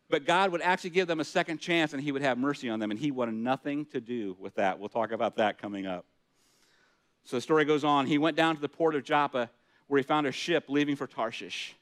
but 0.10 0.26
God 0.26 0.50
would 0.54 0.62
actually 0.62 0.92
give 0.92 1.10
them 1.10 1.20
a 1.20 1.26
second 1.26 1.58
chance 1.58 1.92
and 1.92 2.02
he 2.02 2.14
would 2.14 2.22
have 2.22 2.38
mercy 2.38 2.70
on 2.70 2.80
them, 2.80 2.90
and 2.90 2.98
he 2.98 3.12
wanted 3.12 3.36
nothing 3.36 3.86
to 3.88 4.00
do 4.00 4.38
with 4.40 4.56
that. 4.56 4.80
We'll 4.80 4.88
talk 4.88 5.12
about 5.12 5.36
that 5.36 5.58
coming 5.58 5.86
up. 5.86 6.06
So 7.26 7.36
the 7.36 7.42
story 7.42 7.66
goes 7.66 7.84
on. 7.84 8.06
He 8.06 8.18
went 8.18 8.38
down 8.38 8.56
to 8.56 8.62
the 8.62 8.70
port 8.70 8.96
of 8.96 9.04
Joppa 9.04 9.50
where 9.88 9.98
he 9.98 10.04
found 10.04 10.26
a 10.26 10.32
ship 10.32 10.66
leaving 10.70 10.96
for 10.96 11.06
Tarshish. 11.06 11.76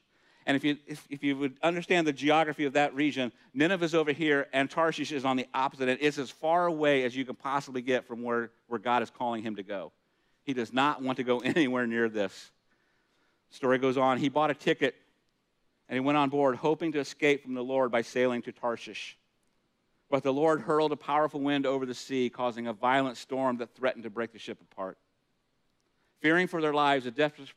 And 0.46 0.56
if 0.56 0.64
you, 0.64 0.78
if, 0.88 1.06
if, 1.08 1.22
you 1.22 1.36
would 1.36 1.58
understand 1.62 2.08
the 2.08 2.12
geography 2.12 2.64
of 2.64 2.72
that 2.72 2.92
region, 2.96 3.30
Nineveh 3.54 3.84
is 3.84 3.94
over 3.94 4.10
here 4.10 4.48
and 4.52 4.68
Tarshish 4.68 5.12
is 5.12 5.24
on 5.24 5.36
the 5.36 5.46
opposite 5.54 5.88
end. 5.88 6.00
It's 6.02 6.18
as 6.18 6.32
far 6.32 6.66
away 6.66 7.04
as 7.04 7.14
you 7.14 7.24
can 7.24 7.36
possibly 7.36 7.82
get 7.82 8.04
from 8.04 8.24
where, 8.24 8.50
where 8.66 8.80
God 8.80 9.04
is 9.04 9.10
calling 9.10 9.44
him 9.44 9.54
to 9.54 9.62
go. 9.62 9.92
He 10.44 10.54
does 10.54 10.72
not 10.72 11.02
want 11.02 11.16
to 11.16 11.24
go 11.24 11.38
anywhere 11.44 11.86
near 11.86 12.08
this. 12.08 12.50
Story 13.50 13.78
goes 13.78 13.96
on. 13.96 14.18
He 14.18 14.28
bought 14.28 14.50
a 14.50 14.54
ticket 14.54 14.94
and 15.88 15.96
he 15.96 16.00
went 16.00 16.16
on 16.16 16.30
board, 16.30 16.56
hoping 16.56 16.92
to 16.92 17.00
escape 17.00 17.42
from 17.42 17.54
the 17.54 17.62
Lord 17.62 17.90
by 17.90 18.02
sailing 18.02 18.40
to 18.42 18.52
Tarshish. 18.52 19.18
But 20.08 20.22
the 20.22 20.32
Lord 20.32 20.62
hurled 20.62 20.92
a 20.92 20.96
powerful 20.96 21.40
wind 21.40 21.66
over 21.66 21.84
the 21.84 21.94
sea, 21.94 22.30
causing 22.30 22.66
a 22.66 22.72
violent 22.72 23.16
storm 23.16 23.58
that 23.58 23.74
threatened 23.74 24.04
to 24.04 24.10
break 24.10 24.32
the 24.32 24.38
ship 24.38 24.58
apart. 24.72 24.96
Fearing 26.20 26.46
for 26.46 26.62
their 26.62 26.72
lives, 26.72 27.04
the 27.04 27.10
desperate, 27.10 27.48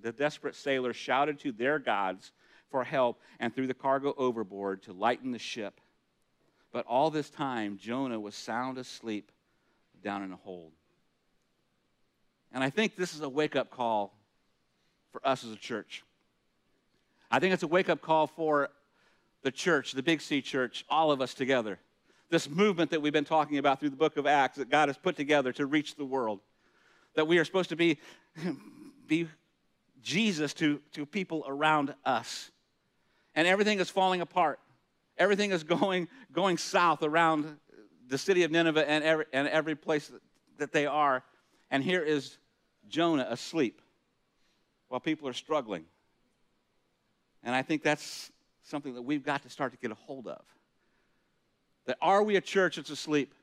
the 0.00 0.12
desperate 0.12 0.54
sailors 0.54 0.96
shouted 0.96 1.40
to 1.40 1.52
their 1.52 1.78
gods 1.78 2.32
for 2.70 2.84
help 2.84 3.20
and 3.40 3.54
threw 3.54 3.66
the 3.66 3.74
cargo 3.74 4.14
overboard 4.16 4.82
to 4.82 4.92
lighten 4.92 5.32
the 5.32 5.38
ship. 5.38 5.80
But 6.70 6.86
all 6.86 7.10
this 7.10 7.30
time, 7.30 7.78
Jonah 7.78 8.20
was 8.20 8.34
sound 8.34 8.78
asleep 8.78 9.32
down 10.02 10.22
in 10.22 10.32
a 10.32 10.36
hold. 10.36 10.72
And 12.52 12.64
I 12.64 12.70
think 12.70 12.96
this 12.96 13.14
is 13.14 13.20
a 13.20 13.28
wake 13.28 13.56
up 13.56 13.70
call 13.70 14.14
for 15.12 15.26
us 15.26 15.44
as 15.44 15.52
a 15.52 15.56
church. 15.56 16.02
I 17.30 17.40
think 17.40 17.52
it's 17.52 17.62
a 17.62 17.68
wake 17.68 17.88
up 17.88 18.00
call 18.00 18.26
for 18.26 18.70
the 19.42 19.50
church, 19.50 19.92
the 19.92 20.02
Big 20.02 20.20
C 20.20 20.40
church, 20.40 20.84
all 20.88 21.12
of 21.12 21.20
us 21.20 21.34
together. 21.34 21.78
This 22.30 22.48
movement 22.48 22.90
that 22.90 23.00
we've 23.00 23.12
been 23.12 23.24
talking 23.24 23.58
about 23.58 23.80
through 23.80 23.90
the 23.90 23.96
book 23.96 24.16
of 24.16 24.26
Acts 24.26 24.58
that 24.58 24.70
God 24.70 24.88
has 24.88 24.98
put 24.98 25.16
together 25.16 25.52
to 25.52 25.66
reach 25.66 25.96
the 25.96 26.04
world. 26.04 26.40
that 27.14 27.26
we 27.26 27.38
are 27.38 27.44
supposed 27.44 27.70
to 27.70 27.76
be, 27.76 27.98
be 29.06 29.28
Jesus 30.02 30.54
to, 30.54 30.80
to 30.92 31.04
people 31.06 31.44
around 31.46 31.94
us. 32.04 32.50
And 33.34 33.46
everything 33.46 33.80
is 33.80 33.90
falling 33.90 34.20
apart. 34.20 34.60
Everything 35.16 35.50
is 35.50 35.64
going, 35.64 36.08
going 36.32 36.58
south 36.58 37.02
around 37.02 37.56
the 38.08 38.18
city 38.18 38.42
of 38.42 38.50
Nineveh 38.50 38.88
and 38.88 39.04
every, 39.04 39.24
and 39.32 39.48
every 39.48 39.74
place 39.74 40.10
that 40.58 40.72
they 40.72 40.86
are. 40.86 41.22
And 41.70 41.82
here 41.82 42.02
is 42.02 42.38
Jonah 42.88 43.26
asleep 43.28 43.82
while 44.88 45.00
people 45.00 45.28
are 45.28 45.34
struggling. 45.34 45.84
And 47.42 47.54
I 47.54 47.62
think 47.62 47.82
that's 47.82 48.32
something 48.62 48.94
that 48.94 49.02
we've 49.02 49.24
got 49.24 49.42
to 49.42 49.50
start 49.50 49.72
to 49.72 49.78
get 49.78 49.90
a 49.90 49.94
hold 49.94 50.26
of. 50.26 50.42
That 51.86 51.98
are 52.02 52.22
we 52.22 52.36
a 52.36 52.40
church 52.40 52.76
that's 52.76 52.90
asleep? 52.90 53.34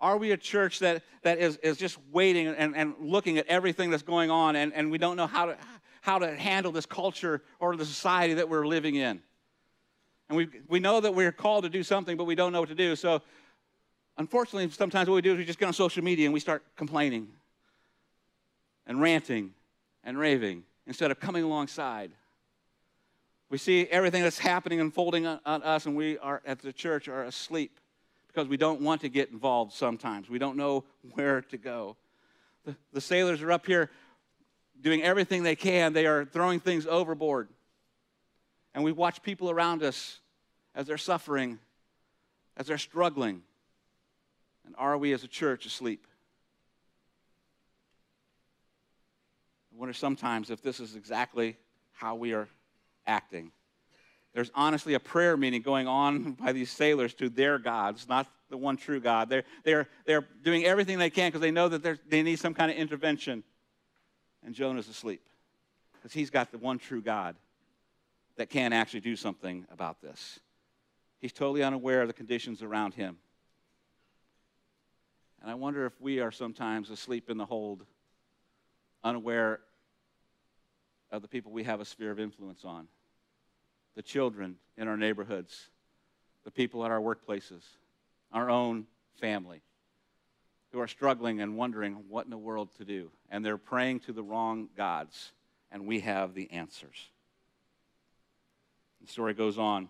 Are 0.00 0.16
we 0.16 0.32
a 0.32 0.36
church 0.36 0.80
that, 0.80 1.02
that 1.22 1.38
is, 1.38 1.56
is 1.58 1.76
just 1.76 1.96
waiting 2.10 2.48
and, 2.48 2.76
and 2.76 2.94
looking 3.00 3.38
at 3.38 3.46
everything 3.46 3.90
that's 3.90 4.02
going 4.02 4.30
on 4.30 4.56
and, 4.56 4.72
and 4.72 4.90
we 4.90 4.98
don't 4.98 5.16
know 5.16 5.28
how 5.28 5.46
to, 5.46 5.56
how 6.00 6.18
to 6.18 6.36
handle 6.36 6.72
this 6.72 6.86
culture 6.86 7.42
or 7.60 7.76
the 7.76 7.86
society 7.86 8.34
that 8.34 8.48
we're 8.48 8.66
living 8.66 8.96
in? 8.96 9.22
And 10.28 10.36
we, 10.36 10.48
we 10.68 10.80
know 10.80 11.00
that 11.00 11.14
we're 11.14 11.30
called 11.30 11.64
to 11.64 11.70
do 11.70 11.82
something, 11.82 12.16
but 12.16 12.24
we 12.24 12.34
don't 12.34 12.52
know 12.52 12.60
what 12.60 12.70
to 12.70 12.74
do. 12.74 12.96
So, 12.96 13.22
unfortunately, 14.16 14.70
sometimes 14.70 15.08
what 15.08 15.14
we 15.14 15.22
do 15.22 15.32
is 15.32 15.38
we 15.38 15.44
just 15.44 15.58
get 15.58 15.66
on 15.66 15.72
social 15.72 16.02
media 16.02 16.26
and 16.26 16.34
we 16.34 16.40
start 16.40 16.64
complaining 16.76 17.28
and 18.86 19.00
ranting 19.00 19.52
and 20.04 20.18
raving 20.18 20.64
instead 20.86 21.10
of 21.10 21.20
coming 21.20 21.44
alongside. 21.44 22.10
We 23.50 23.58
see 23.58 23.86
everything 23.86 24.22
that's 24.22 24.38
happening 24.38 24.80
unfolding 24.80 25.26
on, 25.26 25.40
us, 25.44 25.86
and 25.86 25.94
we 25.94 26.18
are 26.18 26.40
at 26.46 26.60
the 26.60 26.72
church 26.72 27.08
are 27.08 27.24
asleep 27.24 27.78
because 28.26 28.48
we 28.48 28.56
don't 28.56 28.80
want 28.80 29.02
to 29.02 29.08
get 29.08 29.30
involved 29.30 29.72
sometimes. 29.72 30.30
We 30.30 30.38
don't 30.38 30.56
know 30.56 30.84
where 31.12 31.42
to 31.42 31.58
go. 31.58 31.96
The, 32.64 32.74
the 32.92 33.00
sailors 33.00 33.42
are 33.42 33.52
up 33.52 33.66
here 33.66 33.90
doing 34.80 35.02
everything 35.02 35.42
they 35.42 35.54
can, 35.54 35.92
they 35.92 36.06
are 36.06 36.24
throwing 36.24 36.60
things 36.60 36.86
overboard. 36.86 37.48
And 38.74 38.82
we 38.82 38.92
watch 38.92 39.22
people 39.22 39.50
around 39.50 39.82
us 39.82 40.18
as 40.74 40.86
they're 40.86 40.98
suffering, 40.98 41.58
as 42.56 42.66
they're 42.66 42.78
struggling. 42.78 43.42
And 44.64 44.74
are 44.78 44.96
we 44.96 45.12
as 45.12 45.24
a 45.24 45.28
church 45.28 45.66
asleep? 45.66 46.06
I 49.72 49.78
wonder 49.78 49.94
sometimes 49.94 50.50
if 50.50 50.62
this 50.62 50.80
is 50.80 50.96
exactly 50.96 51.56
how 51.92 52.14
we 52.14 52.34
are 52.34 52.48
acting. 53.06 53.52
There's 54.34 54.50
honestly 54.54 54.94
a 54.94 55.00
prayer 55.00 55.36
meeting 55.36 55.62
going 55.62 55.86
on 55.86 56.32
by 56.40 56.52
these 56.52 56.70
sailors 56.70 57.14
to 57.14 57.28
their 57.28 57.58
gods, 57.58 58.08
not 58.08 58.26
the 58.50 58.56
one 58.56 58.76
true 58.76 59.00
God. 59.00 59.28
They're, 59.28 59.44
they're, 59.64 59.88
they're 60.04 60.26
doing 60.42 60.64
everything 60.64 60.98
they 60.98 61.10
can 61.10 61.28
because 61.28 61.40
they 61.40 61.50
know 61.50 61.68
that 61.68 61.98
they 62.08 62.22
need 62.22 62.38
some 62.38 62.54
kind 62.54 62.70
of 62.70 62.76
intervention. 62.76 63.42
And 64.44 64.54
Jonah's 64.54 64.88
asleep 64.88 65.22
because 65.94 66.12
he's 66.12 66.30
got 66.30 66.50
the 66.50 66.58
one 66.58 66.78
true 66.78 67.00
God 67.00 67.36
that 68.36 68.50
can 68.50 68.72
actually 68.72 69.00
do 69.00 69.14
something 69.14 69.66
about 69.70 70.00
this. 70.02 70.40
He's 71.20 71.32
totally 71.32 71.62
unaware 71.62 72.02
of 72.02 72.08
the 72.08 72.14
conditions 72.14 72.62
around 72.62 72.94
him. 72.94 73.18
And 75.40 75.50
I 75.50 75.54
wonder 75.54 75.86
if 75.86 76.00
we 76.00 76.20
are 76.20 76.32
sometimes 76.32 76.90
asleep 76.90 77.30
in 77.30 77.36
the 77.36 77.46
hold, 77.46 77.84
unaware 79.04 79.60
of 81.10 81.22
the 81.22 81.28
people 81.28 81.52
we 81.52 81.64
have 81.64 81.80
a 81.80 81.84
sphere 81.84 82.10
of 82.10 82.18
influence 82.18 82.64
on 82.64 82.88
the 83.94 84.02
children 84.02 84.56
in 84.76 84.88
our 84.88 84.96
neighborhoods, 84.96 85.68
the 86.44 86.50
people 86.50 86.84
at 86.84 86.90
our 86.90 87.00
workplaces, 87.00 87.62
our 88.32 88.48
own 88.48 88.86
family 89.20 89.60
who 90.72 90.80
are 90.80 90.88
struggling 90.88 91.40
and 91.40 91.56
wondering 91.56 92.04
what 92.08 92.24
in 92.24 92.30
the 92.30 92.38
world 92.38 92.70
to 92.78 92.84
do. 92.84 93.10
And 93.30 93.44
they're 93.44 93.58
praying 93.58 94.00
to 94.00 94.12
the 94.12 94.22
wrong 94.22 94.68
gods, 94.76 95.32
and 95.70 95.86
we 95.86 96.00
have 96.00 96.34
the 96.34 96.50
answers. 96.50 97.10
The 99.02 99.12
story 99.12 99.34
goes 99.34 99.58
on. 99.58 99.88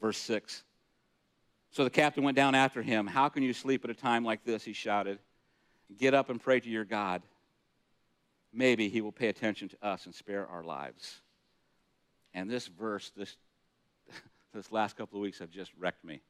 Verse 0.00 0.18
6. 0.18 0.64
So 1.70 1.84
the 1.84 1.90
captain 1.90 2.24
went 2.24 2.36
down 2.36 2.54
after 2.54 2.82
him. 2.82 3.06
How 3.06 3.28
can 3.28 3.42
you 3.42 3.52
sleep 3.52 3.84
at 3.84 3.90
a 3.90 3.94
time 3.94 4.24
like 4.24 4.44
this? 4.44 4.64
He 4.64 4.72
shouted. 4.72 5.18
Get 5.98 6.14
up 6.14 6.30
and 6.30 6.40
pray 6.40 6.60
to 6.60 6.68
your 6.68 6.84
God 6.84 7.22
maybe 8.52 8.88
he 8.88 9.00
will 9.00 9.12
pay 9.12 9.28
attention 9.28 9.68
to 9.68 9.76
us 9.86 10.06
and 10.06 10.14
spare 10.14 10.46
our 10.46 10.62
lives. 10.62 11.20
And 12.34 12.50
this 12.50 12.66
verse, 12.66 13.10
this, 13.16 13.36
this 14.54 14.70
last 14.70 14.96
couple 14.96 15.18
of 15.18 15.22
weeks 15.22 15.38
have 15.38 15.50
just 15.50 15.72
wrecked 15.78 16.04
me, 16.04 16.20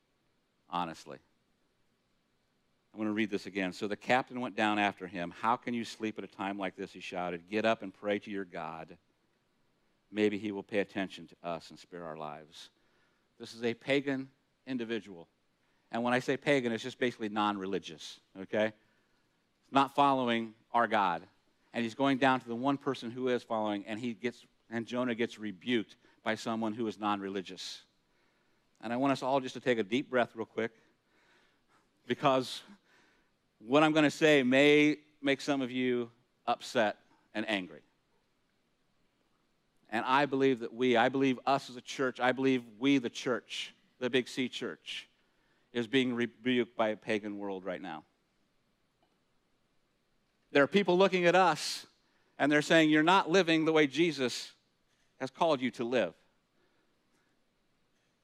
honestly. 0.70 1.18
I'm 2.92 2.98
going 2.98 3.08
to 3.08 3.14
read 3.14 3.30
this 3.30 3.46
again. 3.46 3.72
So 3.72 3.88
the 3.88 3.96
captain 3.96 4.40
went 4.40 4.54
down 4.54 4.78
after 4.78 5.06
him. 5.06 5.32
How 5.40 5.56
can 5.56 5.72
you 5.72 5.84
sleep 5.84 6.18
at 6.18 6.24
a 6.24 6.28
time 6.28 6.58
like 6.58 6.76
this? 6.76 6.92
He 6.92 7.00
shouted. 7.00 7.48
Get 7.50 7.64
up 7.64 7.82
and 7.82 7.92
pray 7.92 8.18
to 8.18 8.30
your 8.30 8.44
God. 8.44 8.98
Maybe 10.10 10.36
he 10.36 10.52
will 10.52 10.62
pay 10.62 10.80
attention 10.80 11.26
to 11.28 11.48
us 11.48 11.70
and 11.70 11.78
spare 11.78 12.04
our 12.04 12.18
lives. 12.18 12.68
This 13.40 13.54
is 13.54 13.64
a 13.64 13.72
pagan 13.72 14.28
individual. 14.66 15.26
And 15.90 16.02
when 16.02 16.12
I 16.12 16.18
say 16.18 16.36
pagan, 16.36 16.70
it's 16.70 16.82
just 16.82 16.98
basically 16.98 17.30
non 17.30 17.56
religious, 17.56 18.20
okay? 18.42 18.66
It's 18.66 19.72
Not 19.72 19.94
following 19.94 20.52
our 20.74 20.86
God 20.86 21.22
and 21.72 21.82
he's 21.84 21.94
going 21.94 22.18
down 22.18 22.40
to 22.40 22.48
the 22.48 22.54
one 22.54 22.76
person 22.76 23.10
who 23.10 23.28
is 23.28 23.42
following, 23.42 23.84
and 23.86 23.98
he 23.98 24.14
gets 24.14 24.44
and 24.70 24.86
Jonah 24.86 25.14
gets 25.14 25.38
rebuked 25.38 25.96
by 26.24 26.34
someone 26.34 26.72
who 26.72 26.86
is 26.86 26.98
non-religious. 26.98 27.82
And 28.80 28.92
I 28.92 28.96
want 28.96 29.12
us 29.12 29.22
all 29.22 29.38
just 29.38 29.54
to 29.54 29.60
take 29.60 29.78
a 29.78 29.82
deep 29.82 30.10
breath 30.10 30.30
real 30.34 30.46
quick 30.46 30.72
because 32.06 32.62
what 33.58 33.82
I'm 33.82 33.92
going 33.92 34.04
to 34.04 34.10
say 34.10 34.42
may 34.42 34.96
make 35.20 35.40
some 35.40 35.60
of 35.60 35.70
you 35.70 36.10
upset 36.46 36.96
and 37.34 37.48
angry. 37.48 37.82
And 39.90 40.04
I 40.06 40.24
believe 40.24 40.60
that 40.60 40.72
we, 40.72 40.96
I 40.96 41.10
believe 41.10 41.38
us 41.46 41.68
as 41.68 41.76
a 41.76 41.82
church, 41.82 42.18
I 42.18 42.32
believe 42.32 42.62
we, 42.78 42.98
the 42.98 43.10
church, 43.10 43.74
the 44.00 44.08
Big 44.08 44.26
C 44.26 44.48
church, 44.48 45.08
is 45.72 45.86
being 45.86 46.14
rebuked 46.14 46.76
by 46.76 46.88
a 46.88 46.96
pagan 46.96 47.38
world 47.38 47.64
right 47.64 47.80
now. 47.80 48.04
There 50.52 50.62
are 50.62 50.68
people 50.68 50.96
looking 50.96 51.24
at 51.24 51.34
us 51.34 51.86
and 52.38 52.52
they're 52.52 52.62
saying, 52.62 52.90
You're 52.90 53.02
not 53.02 53.30
living 53.30 53.64
the 53.64 53.72
way 53.72 53.86
Jesus 53.86 54.52
has 55.18 55.30
called 55.30 55.60
you 55.60 55.70
to 55.72 55.84
live. 55.84 56.14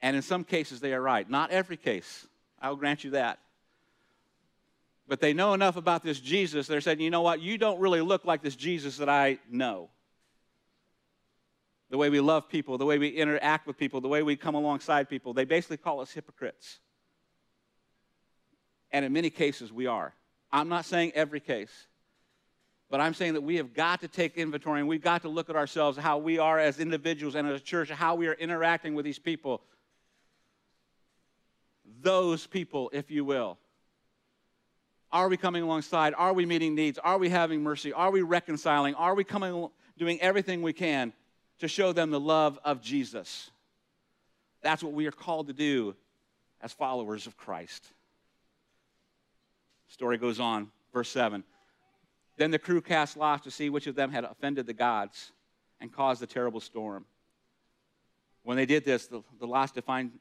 And 0.00 0.14
in 0.14 0.22
some 0.22 0.44
cases, 0.44 0.80
they 0.80 0.92
are 0.92 1.00
right. 1.00 1.28
Not 1.28 1.50
every 1.50 1.76
case. 1.76 2.26
I'll 2.60 2.76
grant 2.76 3.02
you 3.02 3.10
that. 3.10 3.40
But 5.08 5.20
they 5.20 5.32
know 5.32 5.54
enough 5.54 5.76
about 5.76 6.02
this 6.02 6.20
Jesus, 6.20 6.66
they're 6.66 6.82
saying, 6.82 7.00
You 7.00 7.10
know 7.10 7.22
what? 7.22 7.40
You 7.40 7.56
don't 7.56 7.80
really 7.80 8.02
look 8.02 8.26
like 8.26 8.42
this 8.42 8.56
Jesus 8.56 8.98
that 8.98 9.08
I 9.08 9.38
know. 9.50 9.88
The 11.90 11.96
way 11.96 12.10
we 12.10 12.20
love 12.20 12.50
people, 12.50 12.76
the 12.76 12.84
way 12.84 12.98
we 12.98 13.08
interact 13.08 13.66
with 13.66 13.78
people, 13.78 14.02
the 14.02 14.08
way 14.08 14.22
we 14.22 14.36
come 14.36 14.54
alongside 14.54 15.08
people, 15.08 15.32
they 15.32 15.46
basically 15.46 15.78
call 15.78 16.00
us 16.00 16.12
hypocrites. 16.12 16.80
And 18.90 19.06
in 19.06 19.12
many 19.14 19.30
cases, 19.30 19.72
we 19.72 19.86
are. 19.86 20.12
I'm 20.52 20.68
not 20.68 20.84
saying 20.84 21.12
every 21.14 21.40
case. 21.40 21.87
But 22.90 23.00
I'm 23.00 23.12
saying 23.12 23.34
that 23.34 23.42
we 23.42 23.56
have 23.56 23.74
got 23.74 24.00
to 24.00 24.08
take 24.08 24.36
inventory 24.36 24.80
and 24.80 24.88
we've 24.88 25.02
got 25.02 25.22
to 25.22 25.28
look 25.28 25.50
at 25.50 25.56
ourselves, 25.56 25.98
how 25.98 26.18
we 26.18 26.38
are 26.38 26.58
as 26.58 26.80
individuals 26.80 27.34
and 27.34 27.46
as 27.46 27.60
a 27.60 27.62
church, 27.62 27.90
how 27.90 28.14
we 28.14 28.28
are 28.28 28.34
interacting 28.34 28.94
with 28.94 29.04
these 29.04 29.18
people. 29.18 29.60
Those 32.00 32.46
people, 32.46 32.90
if 32.94 33.10
you 33.10 33.24
will. 33.24 33.58
Are 35.10 35.28
we 35.28 35.36
coming 35.36 35.62
alongside? 35.62 36.14
Are 36.16 36.32
we 36.32 36.46
meeting 36.46 36.74
needs? 36.74 36.98
Are 36.98 37.18
we 37.18 37.28
having 37.28 37.62
mercy? 37.62 37.92
Are 37.92 38.10
we 38.10 38.22
reconciling? 38.22 38.94
Are 38.94 39.14
we 39.14 39.24
coming, 39.24 39.68
doing 39.98 40.20
everything 40.20 40.62
we 40.62 40.72
can 40.72 41.12
to 41.58 41.68
show 41.68 41.92
them 41.92 42.10
the 42.10 42.20
love 42.20 42.58
of 42.64 42.80
Jesus? 42.80 43.50
That's 44.62 44.82
what 44.82 44.92
we 44.92 45.06
are 45.06 45.12
called 45.12 45.48
to 45.48 45.52
do 45.52 45.94
as 46.60 46.72
followers 46.72 47.26
of 47.26 47.36
Christ. 47.36 47.86
Story 49.88 50.18
goes 50.18 50.40
on, 50.40 50.70
verse 50.92 51.08
7. 51.10 51.42
Then 52.38 52.52
the 52.52 52.58
crew 52.58 52.80
cast 52.80 53.16
lots 53.16 53.44
to 53.44 53.50
see 53.50 53.68
which 53.68 53.88
of 53.88 53.96
them 53.96 54.12
had 54.12 54.24
offended 54.24 54.66
the 54.66 54.72
gods 54.72 55.32
and 55.80 55.92
caused 55.92 56.22
the 56.22 56.26
terrible 56.26 56.60
storm. 56.60 57.04
When 58.44 58.56
they 58.56 58.64
did 58.64 58.84
this, 58.84 59.08
the, 59.08 59.22
the 59.40 59.46
lots 59.46 59.72
defined, 59.72 60.12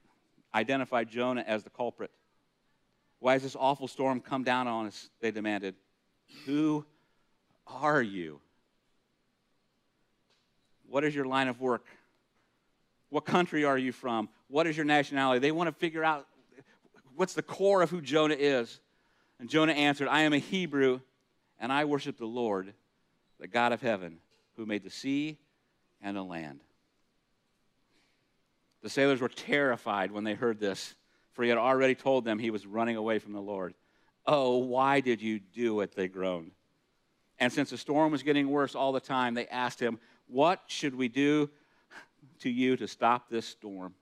identified 0.53 1.09
Jonah 1.09 1.45
as 1.47 1.63
the 1.63 1.69
culprit. 1.69 2.11
Why 3.19 3.33
has 3.33 3.43
this 3.43 3.55
awful 3.55 3.87
storm 3.87 4.19
come 4.19 4.43
down 4.43 4.67
on 4.67 4.87
us? 4.87 5.09
They 5.21 5.29
demanded. 5.29 5.75
Who 6.45 6.85
are 7.67 8.01
you? 8.01 8.41
What 10.89 11.03
is 11.03 11.13
your 11.13 11.25
line 11.25 11.47
of 11.47 11.61
work? 11.61 11.85
What 13.09 13.25
country 13.25 13.63
are 13.63 13.77
you 13.77 13.91
from? 13.91 14.27
What 14.47 14.65
is 14.65 14.75
your 14.75 14.85
nationality? 14.85 15.39
They 15.39 15.51
want 15.51 15.67
to 15.67 15.73
figure 15.73 16.03
out 16.03 16.27
what's 17.15 17.33
the 17.33 17.43
core 17.43 17.83
of 17.83 17.91
who 17.91 18.01
Jonah 18.01 18.35
is. 18.37 18.79
And 19.39 19.49
Jonah 19.49 19.73
answered, 19.73 20.07
I 20.07 20.21
am 20.21 20.33
a 20.33 20.39
Hebrew 20.39 21.01
and 21.59 21.71
I 21.71 21.85
worship 21.85 22.17
the 22.17 22.25
Lord, 22.25 22.73
the 23.39 23.47
God 23.47 23.71
of 23.71 23.81
heaven, 23.81 24.19
who 24.55 24.65
made 24.65 24.83
the 24.83 24.89
sea 24.89 25.37
and 26.01 26.15
the 26.15 26.23
land. 26.23 26.61
The 28.81 28.89
sailors 28.89 29.21
were 29.21 29.29
terrified 29.29 30.11
when 30.11 30.23
they 30.23 30.33
heard 30.33 30.59
this, 30.59 30.95
for 31.33 31.43
he 31.43 31.49
had 31.49 31.57
already 31.57 31.95
told 31.95 32.25
them 32.25 32.39
he 32.39 32.51
was 32.51 32.65
running 32.65 32.95
away 32.95 33.19
from 33.19 33.33
the 33.33 33.41
Lord. 33.41 33.73
Oh, 34.25 34.57
why 34.57 34.99
did 34.99 35.21
you 35.21 35.39
do 35.39 35.81
it? 35.81 35.95
They 35.95 36.07
groaned. 36.07 36.51
And 37.39 37.51
since 37.51 37.69
the 37.69 37.77
storm 37.77 38.11
was 38.11 38.23
getting 38.23 38.49
worse 38.49 38.75
all 38.75 38.91
the 38.91 38.99
time, 38.99 39.33
they 39.33 39.47
asked 39.47 39.79
him, 39.79 39.99
What 40.27 40.61
should 40.67 40.95
we 40.95 41.07
do 41.07 41.49
to 42.39 42.49
you 42.49 42.75
to 42.77 42.87
stop 42.87 43.29
this 43.29 43.45
storm? 43.45 43.93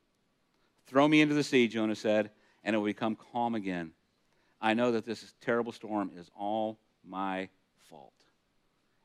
Throw 0.88 1.08
me 1.08 1.22
into 1.22 1.36
the 1.36 1.44
sea, 1.44 1.68
Jonah 1.68 1.96
said, 1.96 2.32
and 2.64 2.76
it 2.76 2.80
will 2.80 2.86
become 2.86 3.18
calm 3.32 3.56
again. 3.56 3.92
I 4.62 4.74
know 4.74 4.92
that 4.94 5.06
this 5.06 5.34
terrible 5.42 5.72
storm 5.72 6.12
is 6.16 6.30
all 6.38 6.80
my 7.08 7.50
fault. 7.90 8.14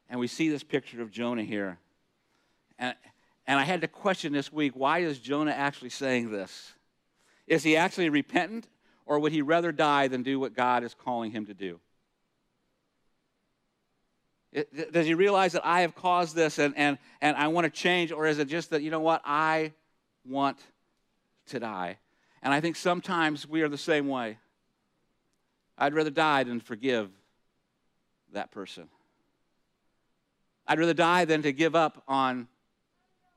And 0.08 0.18
we 0.18 0.26
see 0.26 0.48
this 0.48 0.62
picture 0.62 1.02
of 1.02 1.10
Jonah 1.10 1.44
here. 1.44 1.78
And, 2.78 2.94
and 3.46 3.58
I 3.58 3.64
had 3.64 3.80
to 3.82 3.88
question 3.88 4.32
this 4.32 4.52
week 4.52 4.72
why 4.74 5.00
is 5.00 5.18
Jonah 5.18 5.52
actually 5.52 5.90
saying 5.90 6.30
this? 6.30 6.72
Is 7.46 7.62
he 7.62 7.76
actually 7.76 8.08
repentant, 8.08 8.68
or 9.06 9.18
would 9.18 9.32
he 9.32 9.42
rather 9.42 9.72
die 9.72 10.08
than 10.08 10.22
do 10.22 10.38
what 10.38 10.54
God 10.54 10.84
is 10.84 10.94
calling 10.94 11.32
him 11.32 11.46
to 11.46 11.54
do? 11.54 11.80
Does 14.92 15.06
he 15.06 15.14
realize 15.14 15.52
that 15.52 15.64
I 15.64 15.82
have 15.82 15.94
caused 15.94 16.34
this 16.34 16.58
and, 16.58 16.74
and, 16.76 16.98
and 17.20 17.36
I 17.36 17.48
want 17.48 17.64
to 17.66 17.70
change, 17.70 18.10
or 18.10 18.26
is 18.26 18.38
it 18.38 18.48
just 18.48 18.70
that, 18.70 18.82
you 18.82 18.90
know 18.90 19.00
what, 19.00 19.22
I 19.24 19.72
want 20.24 20.58
to 21.46 21.60
die? 21.60 21.98
And 22.42 22.52
I 22.52 22.60
think 22.60 22.74
sometimes 22.74 23.46
we 23.46 23.62
are 23.62 23.68
the 23.68 23.78
same 23.78 24.08
way. 24.08 24.38
I'd 25.78 25.94
rather 25.94 26.10
die 26.10 26.42
than 26.44 26.60
forgive 26.60 27.10
that 28.32 28.50
person. 28.50 28.88
I'd 30.66 30.78
rather 30.78 30.94
die 30.94 31.24
than 31.24 31.42
to 31.42 31.52
give 31.52 31.74
up 31.74 32.02
on 32.06 32.48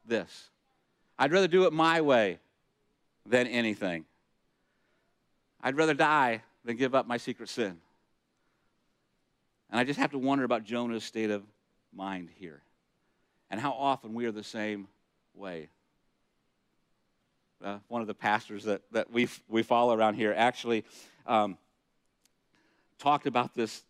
this. 0.06 0.50
I'd 1.18 1.32
rather 1.32 1.48
do 1.48 1.66
it 1.66 1.74
my 1.74 2.02
way 2.02 2.40
than 3.26 3.48
anything. 3.48 4.06
I'd 5.62 5.78
rather 5.78 5.94
die 5.94 6.44
than 6.66 6.76
give 6.76 6.94
up 6.94 7.08
my 7.08 7.18
secret 7.18 7.50
sin. 7.50 7.78
And 9.70 9.80
I 9.80 9.84
just 9.84 10.00
have 10.00 10.12
to 10.12 10.20
wonder 10.20 10.44
about 10.44 10.64
Jonah's 10.64 11.04
state 11.04 11.32
of 11.32 11.44
mind 11.96 12.30
here 12.36 12.62
and 13.50 13.60
how 13.60 13.72
often 13.72 14.14
we 14.14 14.26
are 14.26 14.32
the 14.32 14.44
same 14.44 14.88
way. 15.34 15.70
Uh, 17.64 17.80
one 17.88 18.02
of 18.02 18.08
the 18.08 18.14
pastors 18.14 18.66
that, 18.66 18.82
that 18.92 19.12
we, 19.12 19.28
we 19.48 19.64
follow 19.64 19.96
around 19.96 20.16
here 20.16 20.34
actually 20.36 20.84
um, 21.26 21.58
talked 23.00 23.26
about 23.26 23.54
this 23.54 23.84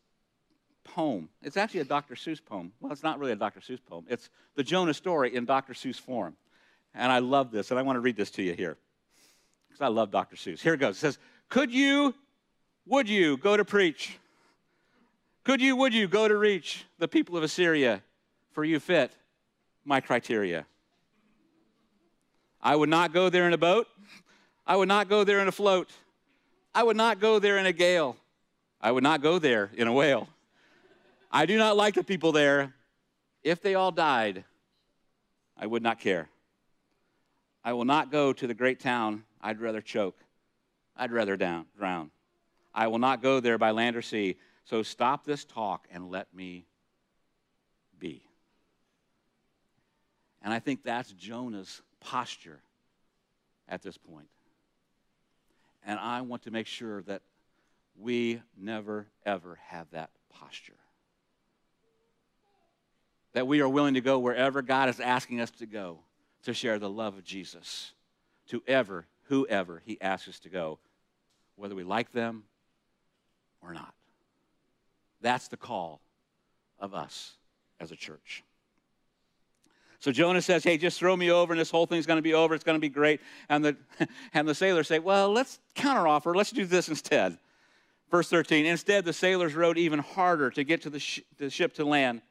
poem. 0.84 1.30
It's 1.42 1.58
actually 1.58 1.82
a 1.82 1.86
Dr. 1.86 2.16
Seuss 2.16 2.44
poem. 2.44 2.72
Well, 2.80 2.92
it's 2.92 3.04
not 3.04 3.20
really 3.20 3.32
a 3.32 3.36
Dr. 3.36 3.60
Seuss 3.60 3.80
poem. 3.84 4.06
It's 4.10 4.30
the 4.56 4.64
Jonah 4.64 4.94
story 4.94 5.36
in 5.36 5.46
Dr. 5.46 5.74
Seuss 5.74 6.00
form. 6.00 6.36
And 6.94 7.12
I 7.12 7.20
love 7.20 7.52
this, 7.52 7.72
and 7.72 7.80
I 7.80 7.84
want 7.84 7.96
to 7.96 8.02
read 8.02 8.16
this 8.16 8.30
to 8.32 8.44
you 8.44 8.54
here 8.54 8.78
because 9.68 9.82
I 9.82 9.88
love 9.88 10.12
Dr. 10.12 10.36
Seuss. 10.36 10.60
Here 10.62 10.76
it 10.76 10.80
goes. 10.80 10.98
It 10.98 11.00
says, 11.00 11.18
Could 11.50 11.72
you, 11.72 12.14
would 12.86 13.10
you 13.10 13.38
go 13.38 13.58
to 13.58 13.66
preach? 13.66 14.18
Could 15.44 15.62
you, 15.62 15.76
would 15.76 15.94
you 15.94 16.08
go 16.08 16.28
to 16.28 16.38
reach 16.38 16.86
the 17.00 17.08
people 17.08 17.36
of 17.36 17.44
Assyria? 17.44 18.02
For 18.52 18.64
you 18.64 18.80
fit 18.80 19.12
my 19.84 20.00
criteria. 20.00 20.68
I 22.62 22.76
would 22.76 22.90
not 22.90 23.12
go 23.12 23.30
there 23.30 23.48
in 23.48 23.54
a 23.54 23.58
boat. 23.58 23.88
I 24.66 24.76
would 24.76 24.88
not 24.88 25.10
go 25.10 25.24
there 25.24 25.40
in 25.40 25.48
a 25.48 25.52
float. 25.52 25.90
I 26.74 26.84
would 26.84 26.96
not 26.96 27.20
go 27.20 27.40
there 27.40 27.58
in 27.58 27.66
a 27.66 27.74
gale. 27.74 28.16
I 28.80 28.92
would 28.92 29.04
not 29.04 29.22
go 29.22 29.40
there 29.40 29.72
in 29.76 29.88
a 29.88 29.94
whale. 29.94 30.30
I 31.36 31.48
do 31.48 31.58
not 31.58 31.76
like 31.76 31.96
the 31.96 32.04
people 32.04 32.32
there. 32.32 32.76
If 33.42 33.60
they 33.60 33.74
all 33.74 33.92
died, 33.92 34.46
I 35.58 35.66
would 35.66 35.82
not 35.82 36.00
care. 36.00 36.30
I 37.64 37.74
will 37.74 37.86
not 37.86 38.12
go 38.12 38.34
to 38.34 38.46
the 38.46 38.54
great 38.54 38.80
town. 38.80 39.24
I'd 39.42 39.60
rather 39.60 39.82
choke. 39.82 40.20
I'd 40.96 41.12
rather 41.12 41.36
down, 41.36 41.66
drown. 41.76 42.12
I 42.72 42.86
will 42.86 43.00
not 43.00 43.24
go 43.24 43.40
there 43.40 43.58
by 43.58 43.72
land 43.72 43.96
or 43.96 44.04
sea. 44.04 44.36
So 44.66 44.84
stop 44.84 45.26
this 45.26 45.44
talk 45.44 45.88
and 45.92 46.12
let 46.12 46.32
me 46.36 46.68
be. 47.98 48.22
And 50.44 50.54
I 50.54 50.60
think 50.60 50.84
that's 50.84 51.12
Jonah's 51.14 51.82
posture 52.00 52.62
at 53.68 53.82
this 53.82 53.98
point. 53.98 54.30
And 55.84 56.00
I 56.00 56.22
want 56.22 56.44
to 56.44 56.52
make 56.52 56.68
sure 56.68 57.02
that 57.04 57.24
we 57.98 58.40
never, 58.56 59.08
ever 59.26 59.58
have 59.68 59.90
that 59.92 60.12
posture. 60.30 60.74
That 63.34 63.48
we 63.48 63.62
are 63.62 63.70
willing 63.70 63.96
to 63.96 64.02
go 64.02 64.20
wherever 64.20 64.62
God 64.62 64.90
is 64.90 65.00
asking 65.00 65.42
us 65.42 65.52
to 65.52 65.66
go 65.66 66.00
to 66.44 66.54
share 66.54 66.80
the 66.80 66.90
love 66.90 67.18
of 67.18 67.24
Jesus 67.24 67.92
to 68.48 68.62
ever, 68.68 69.06
whoever 69.24 69.82
He 69.86 70.00
asks 70.02 70.28
us 70.28 70.40
to 70.42 70.50
go, 70.50 70.80
whether 71.56 71.76
we 71.76 71.84
like 71.84 72.12
them 72.12 72.44
or 73.62 73.74
not. 73.74 73.94
That's 75.22 75.48
the 75.48 75.58
call 75.58 76.02
of 76.80 76.94
us 76.94 77.34
as 77.80 77.92
a 77.92 77.96
church. 77.96 78.44
So 80.00 80.12
Jonah 80.12 80.42
says, 80.42 80.66
Hey, 80.66 80.78
just 80.78 81.00
throw 81.00 81.16
me 81.16 81.32
over 81.32 81.54
and 81.54 81.60
this 81.60 81.72
whole 81.72 81.86
thing's 81.86 82.06
going 82.06 82.18
to 82.18 82.22
be 82.22 82.34
over. 82.34 82.54
It's 82.54 82.66
going 82.66 82.76
to 82.76 82.82
be 82.82 82.90
great. 82.90 83.22
And 83.48 83.64
the, 83.64 83.78
and 84.34 84.46
the 84.46 84.54
sailors 84.54 84.90
say, 84.90 85.00
Well, 85.00 85.32
let's 85.32 85.60
counteroffer. 85.76 86.36
Let's 86.36 86.52
do 86.52 86.66
this 86.66 86.90
instead. 86.90 87.38
Verse 88.12 88.30
13 88.30 88.66
Instead, 88.66 89.06
the 89.06 89.14
sailors 89.14 89.56
rowed 89.56 89.78
even 89.78 90.00
harder 90.00 90.50
to 90.52 90.64
get 90.66 90.82
to 90.82 90.90
the, 90.90 91.00
sh- 91.00 91.22
the 91.38 91.50
ship 91.50 91.74
to 91.76 91.86
land. 91.86 92.22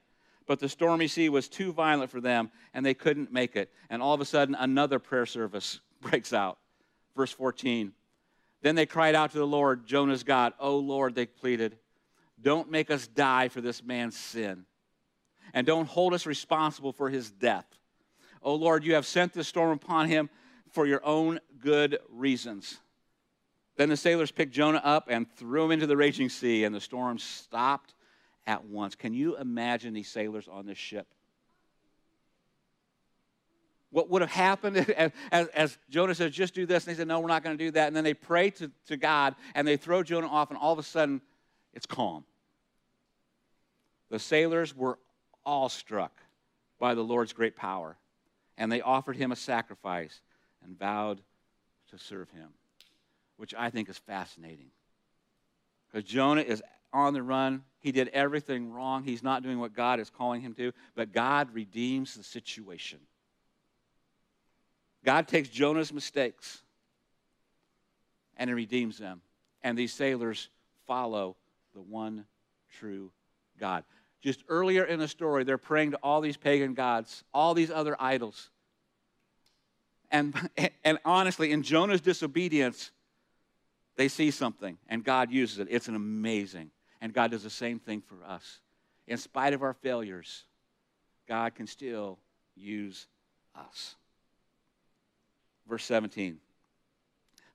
But 0.46 0.58
the 0.58 0.68
stormy 0.68 1.08
sea 1.08 1.28
was 1.28 1.48
too 1.48 1.72
violent 1.72 2.10
for 2.10 2.20
them, 2.20 2.50
and 2.74 2.84
they 2.84 2.94
couldn't 2.94 3.32
make 3.32 3.56
it. 3.56 3.72
And 3.88 4.02
all 4.02 4.14
of 4.14 4.20
a 4.20 4.24
sudden, 4.24 4.54
another 4.54 4.98
prayer 4.98 5.26
service 5.26 5.80
breaks 6.00 6.32
out. 6.32 6.58
Verse 7.16 7.32
14 7.32 7.92
Then 8.62 8.74
they 8.74 8.86
cried 8.86 9.14
out 9.14 9.32
to 9.32 9.38
the 9.38 9.46
Lord, 9.46 9.86
Jonah's 9.86 10.24
God. 10.24 10.52
Oh, 10.58 10.78
Lord, 10.78 11.14
they 11.14 11.26
pleaded, 11.26 11.78
don't 12.40 12.70
make 12.70 12.90
us 12.90 13.06
die 13.06 13.48
for 13.48 13.60
this 13.60 13.82
man's 13.82 14.16
sin. 14.16 14.64
And 15.54 15.66
don't 15.66 15.88
hold 15.88 16.14
us 16.14 16.26
responsible 16.26 16.92
for 16.92 17.10
his 17.10 17.30
death. 17.30 17.66
Oh 18.42 18.54
Lord, 18.54 18.84
you 18.84 18.94
have 18.94 19.06
sent 19.06 19.32
this 19.32 19.48
storm 19.48 19.70
upon 19.70 20.08
him 20.08 20.28
for 20.70 20.86
your 20.86 21.04
own 21.04 21.38
good 21.60 21.98
reasons. 22.08 22.78
Then 23.76 23.88
the 23.88 23.96
sailors 23.96 24.30
picked 24.30 24.52
Jonah 24.52 24.80
up 24.82 25.08
and 25.08 25.30
threw 25.36 25.64
him 25.64 25.70
into 25.70 25.86
the 25.86 25.96
raging 25.96 26.28
sea, 26.28 26.64
and 26.64 26.74
the 26.74 26.80
storm 26.80 27.18
stopped 27.18 27.94
at 28.46 28.64
once. 28.64 28.94
Can 28.94 29.14
you 29.14 29.36
imagine 29.36 29.94
these 29.94 30.08
sailors 30.08 30.48
on 30.48 30.66
this 30.66 30.78
ship? 30.78 31.06
What 33.90 34.08
would 34.08 34.22
have 34.22 34.30
happened 34.30 34.76
as, 35.32 35.48
as, 35.48 35.78
Jonah 35.90 36.14
says, 36.14 36.32
just 36.32 36.54
do 36.54 36.66
this? 36.66 36.86
And 36.86 36.94
they 36.94 36.98
said, 36.98 37.08
no, 37.08 37.20
we're 37.20 37.28
not 37.28 37.44
going 37.44 37.56
to 37.56 37.64
do 37.64 37.70
that. 37.72 37.88
And 37.88 37.94
then 37.94 38.04
they 38.04 38.14
pray 38.14 38.50
to, 38.50 38.70
to 38.86 38.96
God 38.96 39.34
and 39.54 39.68
they 39.68 39.76
throw 39.76 40.02
Jonah 40.02 40.28
off, 40.28 40.50
and 40.50 40.58
all 40.58 40.72
of 40.72 40.78
a 40.78 40.82
sudden, 40.82 41.20
it's 41.74 41.86
calm. 41.86 42.24
The 44.10 44.18
sailors 44.18 44.76
were 44.76 44.98
awestruck 45.44 46.12
by 46.78 46.94
the 46.94 47.02
Lord's 47.02 47.32
great 47.32 47.56
power, 47.56 47.96
and 48.58 48.70
they 48.70 48.80
offered 48.80 49.16
him 49.16 49.32
a 49.32 49.36
sacrifice 49.36 50.20
and 50.64 50.78
vowed 50.78 51.20
to 51.90 51.98
serve 51.98 52.30
him, 52.30 52.48
which 53.36 53.54
I 53.54 53.70
think 53.70 53.88
is 53.88 53.98
fascinating. 53.98 54.70
Because 55.90 56.08
Jonah 56.08 56.42
is 56.42 56.62
on 56.92 57.14
the 57.14 57.22
run. 57.22 57.62
He 57.80 57.92
did 57.92 58.08
everything 58.08 58.72
wrong. 58.72 59.04
He's 59.04 59.22
not 59.22 59.42
doing 59.42 59.58
what 59.58 59.74
God 59.74 60.00
is 60.00 60.10
calling 60.10 60.40
him 60.40 60.54
to, 60.54 60.72
but 60.94 61.12
God 61.12 61.52
redeems 61.52 62.14
the 62.14 62.22
situation. 62.22 62.98
God 65.04 65.26
takes 65.26 65.48
Jonah's 65.48 65.92
mistakes 65.92 66.62
and 68.36 68.48
he 68.48 68.54
redeems 68.54 68.98
them. 68.98 69.20
And 69.62 69.76
these 69.76 69.92
sailors 69.92 70.48
follow 70.86 71.36
the 71.74 71.80
one 71.80 72.24
true 72.70 73.10
God 73.58 73.84
just 74.22 74.44
earlier 74.48 74.84
in 74.84 75.00
the 75.00 75.08
story, 75.08 75.44
they're 75.44 75.58
praying 75.58 75.90
to 75.90 75.98
all 76.02 76.20
these 76.20 76.36
pagan 76.36 76.74
gods, 76.74 77.24
all 77.34 77.54
these 77.54 77.70
other 77.70 77.96
idols. 78.00 78.50
And, 80.10 80.34
and 80.84 80.98
honestly, 81.04 81.50
in 81.50 81.62
Jonah's 81.62 82.00
disobedience, 82.00 82.92
they 83.96 84.08
see 84.08 84.30
something 84.30 84.78
and 84.88 85.04
God 85.04 85.30
uses 85.30 85.58
it. 85.58 85.68
It's 85.70 85.88
an 85.88 85.96
amazing. 85.96 86.70
And 87.02 87.12
God 87.12 87.32
does 87.32 87.42
the 87.42 87.50
same 87.50 87.80
thing 87.80 88.00
for 88.00 88.16
us. 88.24 88.60
In 89.08 89.18
spite 89.18 89.52
of 89.52 89.62
our 89.62 89.74
failures, 89.74 90.44
God 91.28 91.56
can 91.56 91.66
still 91.66 92.18
use 92.54 93.08
us. 93.56 93.96
Verse 95.68 95.84
17. 95.84 96.38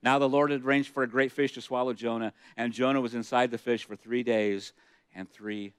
Now 0.03 0.19
the 0.19 0.27
Lord 0.27 0.51
had 0.51 0.65
arranged 0.65 0.89
for 0.89 1.01
a 1.01 1.07
great 1.07 1.31
fish 1.31 1.53
to 1.53 1.62
swallow 1.62 1.93
Jonah, 1.93 2.33
and 2.57 2.73
Jonah 2.73 2.99
was 2.99 3.15
inside 3.15 3.49
the 3.49 3.57
fish 3.57 3.86
for 3.86 3.95
three 3.95 4.21
days 4.21 4.73
and 5.15 5.31
three 5.31 5.73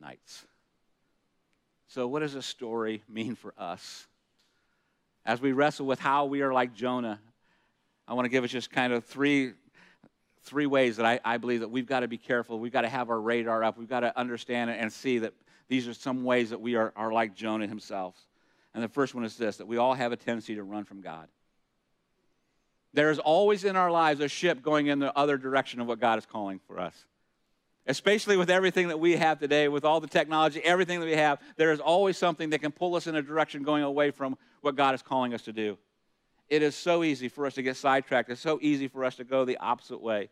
nights. 0.00 0.46
So, 1.86 2.08
what 2.08 2.20
does 2.20 2.32
this 2.32 2.46
story 2.46 3.02
mean 3.08 3.34
for 3.34 3.52
us? 3.58 4.06
As 5.26 5.42
we 5.42 5.52
wrestle 5.52 5.86
with 5.86 6.00
how 6.00 6.24
we 6.24 6.40
are 6.40 6.52
like 6.52 6.74
Jonah, 6.74 7.20
I 8.08 8.14
want 8.14 8.24
to 8.24 8.30
give 8.30 8.44
us 8.44 8.50
just 8.50 8.70
kind 8.70 8.92
of 8.92 9.04
three, 9.04 9.52
three 10.44 10.66
ways 10.66 10.96
that 10.98 11.06
I, 11.06 11.20
I 11.24 11.38
believe 11.38 11.60
that 11.60 11.70
we've 11.70 11.86
got 11.86 12.00
to 12.00 12.08
be 12.08 12.18
careful. 12.18 12.58
We've 12.58 12.72
got 12.72 12.82
to 12.82 12.88
have 12.88 13.10
our 13.10 13.20
radar 13.20 13.64
up. 13.64 13.78
We've 13.78 13.88
got 13.88 14.00
to 14.00 14.16
understand 14.18 14.70
and 14.70 14.92
see 14.92 15.18
that 15.18 15.32
these 15.68 15.88
are 15.88 15.94
some 15.94 16.24
ways 16.24 16.50
that 16.50 16.60
we 16.60 16.76
are, 16.76 16.92
are 16.96 17.12
like 17.12 17.34
Jonah 17.34 17.66
himself. 17.66 18.14
And 18.74 18.82
the 18.82 18.88
first 18.88 19.14
one 19.14 19.24
is 19.24 19.36
this 19.36 19.56
that 19.56 19.66
we 19.66 19.76
all 19.76 19.94
have 19.94 20.12
a 20.12 20.16
tendency 20.16 20.54
to 20.56 20.62
run 20.62 20.84
from 20.84 21.00
God. 21.00 21.28
There 22.92 23.10
is 23.10 23.18
always 23.18 23.64
in 23.64 23.74
our 23.74 23.90
lives 23.90 24.20
a 24.20 24.28
ship 24.28 24.62
going 24.62 24.86
in 24.86 24.98
the 25.00 25.16
other 25.16 25.36
direction 25.36 25.80
of 25.80 25.86
what 25.86 25.98
God 25.98 26.18
is 26.18 26.26
calling 26.26 26.60
for 26.66 26.78
us. 26.78 26.94
Especially 27.86 28.36
with 28.36 28.48
everything 28.48 28.88
that 28.88 29.00
we 29.00 29.16
have 29.16 29.38
today, 29.38 29.68
with 29.68 29.84
all 29.84 30.00
the 30.00 30.06
technology, 30.06 30.60
everything 30.64 31.00
that 31.00 31.06
we 31.06 31.12
have, 31.12 31.38
there 31.56 31.72
is 31.72 31.80
always 31.80 32.16
something 32.16 32.50
that 32.50 32.60
can 32.60 32.72
pull 32.72 32.94
us 32.94 33.06
in 33.06 33.14
a 33.14 33.20
direction 33.20 33.62
going 33.62 33.82
away 33.82 34.10
from 34.10 34.38
what 34.62 34.74
God 34.74 34.94
is 34.94 35.02
calling 35.02 35.34
us 35.34 35.42
to 35.42 35.52
do. 35.52 35.76
It 36.48 36.62
is 36.62 36.74
so 36.74 37.02
easy 37.02 37.28
for 37.28 37.46
us 37.46 37.54
to 37.54 37.62
get 37.62 37.76
sidetracked. 37.76 38.30
It's 38.30 38.40
so 38.40 38.58
easy 38.60 38.88
for 38.88 39.04
us 39.04 39.16
to 39.16 39.24
go 39.24 39.44
the 39.44 39.56
opposite 39.58 40.00
way. 40.00 40.28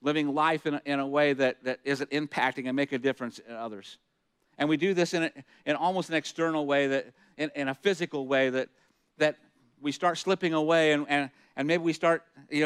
Living 0.00 0.34
life 0.34 0.66
in 0.66 0.74
a, 0.74 0.82
in 0.84 1.00
a 1.00 1.06
way 1.06 1.32
that, 1.32 1.62
that 1.64 1.80
isn't 1.84 2.10
impacting 2.10 2.66
and 2.66 2.74
make 2.74 2.92
a 2.92 2.98
difference 2.98 3.38
in 3.38 3.54
others. 3.54 3.98
And 4.56 4.68
we 4.68 4.76
do 4.76 4.94
this 4.94 5.14
in, 5.14 5.24
a, 5.24 5.32
in 5.66 5.76
almost 5.76 6.08
an 6.08 6.14
external 6.14 6.66
way, 6.66 6.86
that, 6.88 7.12
in, 7.36 7.50
in 7.54 7.68
a 7.68 7.74
physical 7.74 8.26
way, 8.26 8.50
that, 8.50 8.68
that 9.18 9.36
we 9.80 9.92
start 9.92 10.18
slipping 10.18 10.54
away 10.54 10.92
and, 10.92 11.06
and, 11.08 11.30
and 11.56 11.68
maybe 11.68 11.82
we 11.82 11.92
start, 11.92 12.24
you 12.50 12.62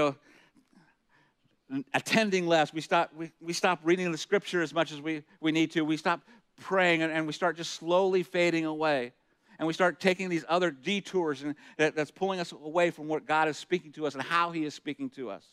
know, 1.70 1.82
attending 1.94 2.46
less. 2.46 2.72
We 2.72 2.82
stop, 2.82 3.10
we, 3.16 3.32
we 3.40 3.52
stop 3.52 3.80
reading 3.82 4.12
the 4.12 4.18
scripture 4.18 4.62
as 4.62 4.72
much 4.72 4.92
as 4.92 5.00
we, 5.00 5.22
we 5.40 5.52
need 5.52 5.70
to. 5.72 5.82
We 5.82 5.96
stop 5.96 6.20
praying 6.60 7.02
and, 7.02 7.12
and 7.12 7.26
we 7.26 7.32
start 7.32 7.56
just 7.56 7.72
slowly 7.72 8.22
fading 8.22 8.66
away 8.66 9.12
and 9.58 9.66
we 9.66 9.74
start 9.74 10.00
taking 10.00 10.28
these 10.28 10.44
other 10.48 10.70
detours 10.70 11.42
and 11.42 11.54
that, 11.76 11.94
that's 11.94 12.10
pulling 12.10 12.40
us 12.40 12.52
away 12.52 12.90
from 12.90 13.08
what 13.08 13.26
God 13.26 13.48
is 13.48 13.56
speaking 13.56 13.92
to 13.92 14.06
us 14.06 14.14
and 14.14 14.22
how 14.22 14.50
He 14.50 14.64
is 14.64 14.74
speaking 14.74 15.10
to 15.10 15.30
us. 15.30 15.44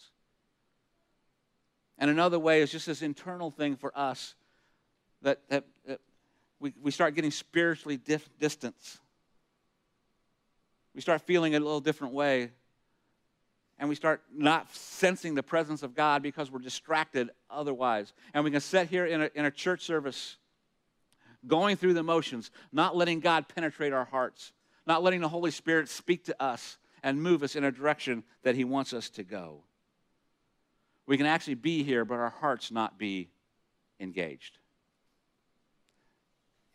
And 1.98 2.10
another 2.10 2.40
way 2.40 2.62
is 2.62 2.72
just 2.72 2.86
this 2.86 3.02
internal 3.02 3.52
thing 3.52 3.76
for 3.76 3.92
us 3.98 4.36
that, 5.22 5.42
that, 5.50 5.66
that 5.86 6.00
we, 6.60 6.74
we 6.82 6.92
start 6.92 7.14
getting 7.14 7.32
spiritually 7.32 7.98
dif- 7.98 8.30
distance. 8.40 9.00
We 10.96 11.02
start 11.02 11.22
feeling 11.22 11.56
a 11.56 11.60
little 11.60 11.82
different 11.82 12.14
way. 12.14 12.52
And 13.78 13.88
we 13.88 13.96
start 13.96 14.22
not 14.34 14.74
sensing 14.76 15.36
the 15.36 15.44
presence 15.44 15.84
of 15.84 15.96
God 15.96 16.22
because 16.22 16.52
we're 16.52 16.60
distracted 16.60 17.30
otherwise. 17.50 18.12
And 18.34 18.44
we 18.44 18.52
can 18.52 18.60
sit 18.60 18.90
here 18.90 19.06
in 19.06 19.22
a, 19.22 19.30
in 19.36 19.46
a 19.46 19.52
church 19.52 19.84
service 19.84 20.36
going 21.48 21.78
through 21.78 21.94
the 21.94 22.04
motions, 22.04 22.52
not 22.72 22.96
letting 22.96 23.20
God 23.20 23.48
penetrate 23.48 23.94
our 23.94 24.06
hearts, 24.06 24.54
not 24.86 25.04
letting 25.04 25.22
the 25.22 25.30
Holy 25.30 25.52
Spirit 25.52 25.90
speak 25.90 26.26
to 26.26 26.44
us 26.44 26.78
and 27.04 27.22
move 27.22 27.44
us 27.44 27.56
in 27.56 27.64
a 27.64 27.72
direction 27.72 28.24
that 28.44 28.56
He 28.56 28.64
wants 28.64 28.94
us 28.94 29.10
to 29.12 29.24
go. 29.24 29.64
We 31.06 31.18
can 31.18 31.26
actually 31.26 31.56
be 31.56 31.84
here, 31.84 32.06
but 32.06 32.20
our 32.20 32.30
hearts 32.30 32.72
not 32.72 32.98
be 33.00 33.30
engaged. 34.00 34.58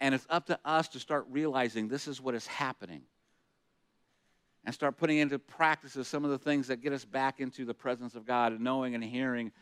And 0.00 0.14
it's 0.14 0.26
up 0.28 0.46
to 0.46 0.58
us 0.64 0.88
to 0.88 1.00
start 1.00 1.26
realizing 1.30 1.88
this 1.88 2.08
is 2.08 2.20
what 2.20 2.34
is 2.34 2.46
happening 2.46 3.02
and 4.64 4.74
start 4.74 4.96
putting 4.96 5.18
into 5.18 5.38
practices 5.38 6.08
some 6.08 6.24
of 6.24 6.30
the 6.30 6.38
things 6.38 6.68
that 6.68 6.82
get 6.82 6.92
us 6.92 7.04
back 7.04 7.40
into 7.40 7.64
the 7.64 7.74
presence 7.74 8.14
of 8.14 8.26
God 8.26 8.52
and 8.52 8.60
knowing 8.60 8.94
and 8.94 9.04
hearing 9.04 9.52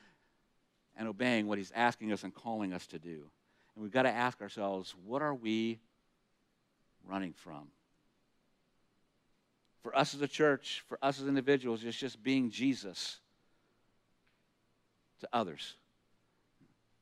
and 0.97 1.09
obeying 1.09 1.47
what 1.47 1.59
He's 1.59 1.73
asking 1.75 2.12
us 2.12 2.23
and 2.25 2.35
calling 2.35 2.73
us 2.73 2.87
to 2.88 2.99
do. 2.99 3.31
And 3.75 3.83
we've 3.83 3.93
got 3.93 4.03
to 4.03 4.11
ask 4.11 4.41
ourselves 4.41 4.95
what 5.05 5.23
are 5.23 5.35
we 5.35 5.81
running 7.07 7.33
from? 7.33 7.69
For 9.83 9.97
us 9.97 10.15
as 10.15 10.21
a 10.21 10.29
church, 10.29 10.85
for 10.87 10.99
us 11.03 11.21
as 11.21 11.27
individuals, 11.27 11.83
it's 11.83 11.97
just 11.97 12.23
being 12.23 12.51
Jesus 12.51 13.19
to 15.21 15.29
others. 15.33 15.75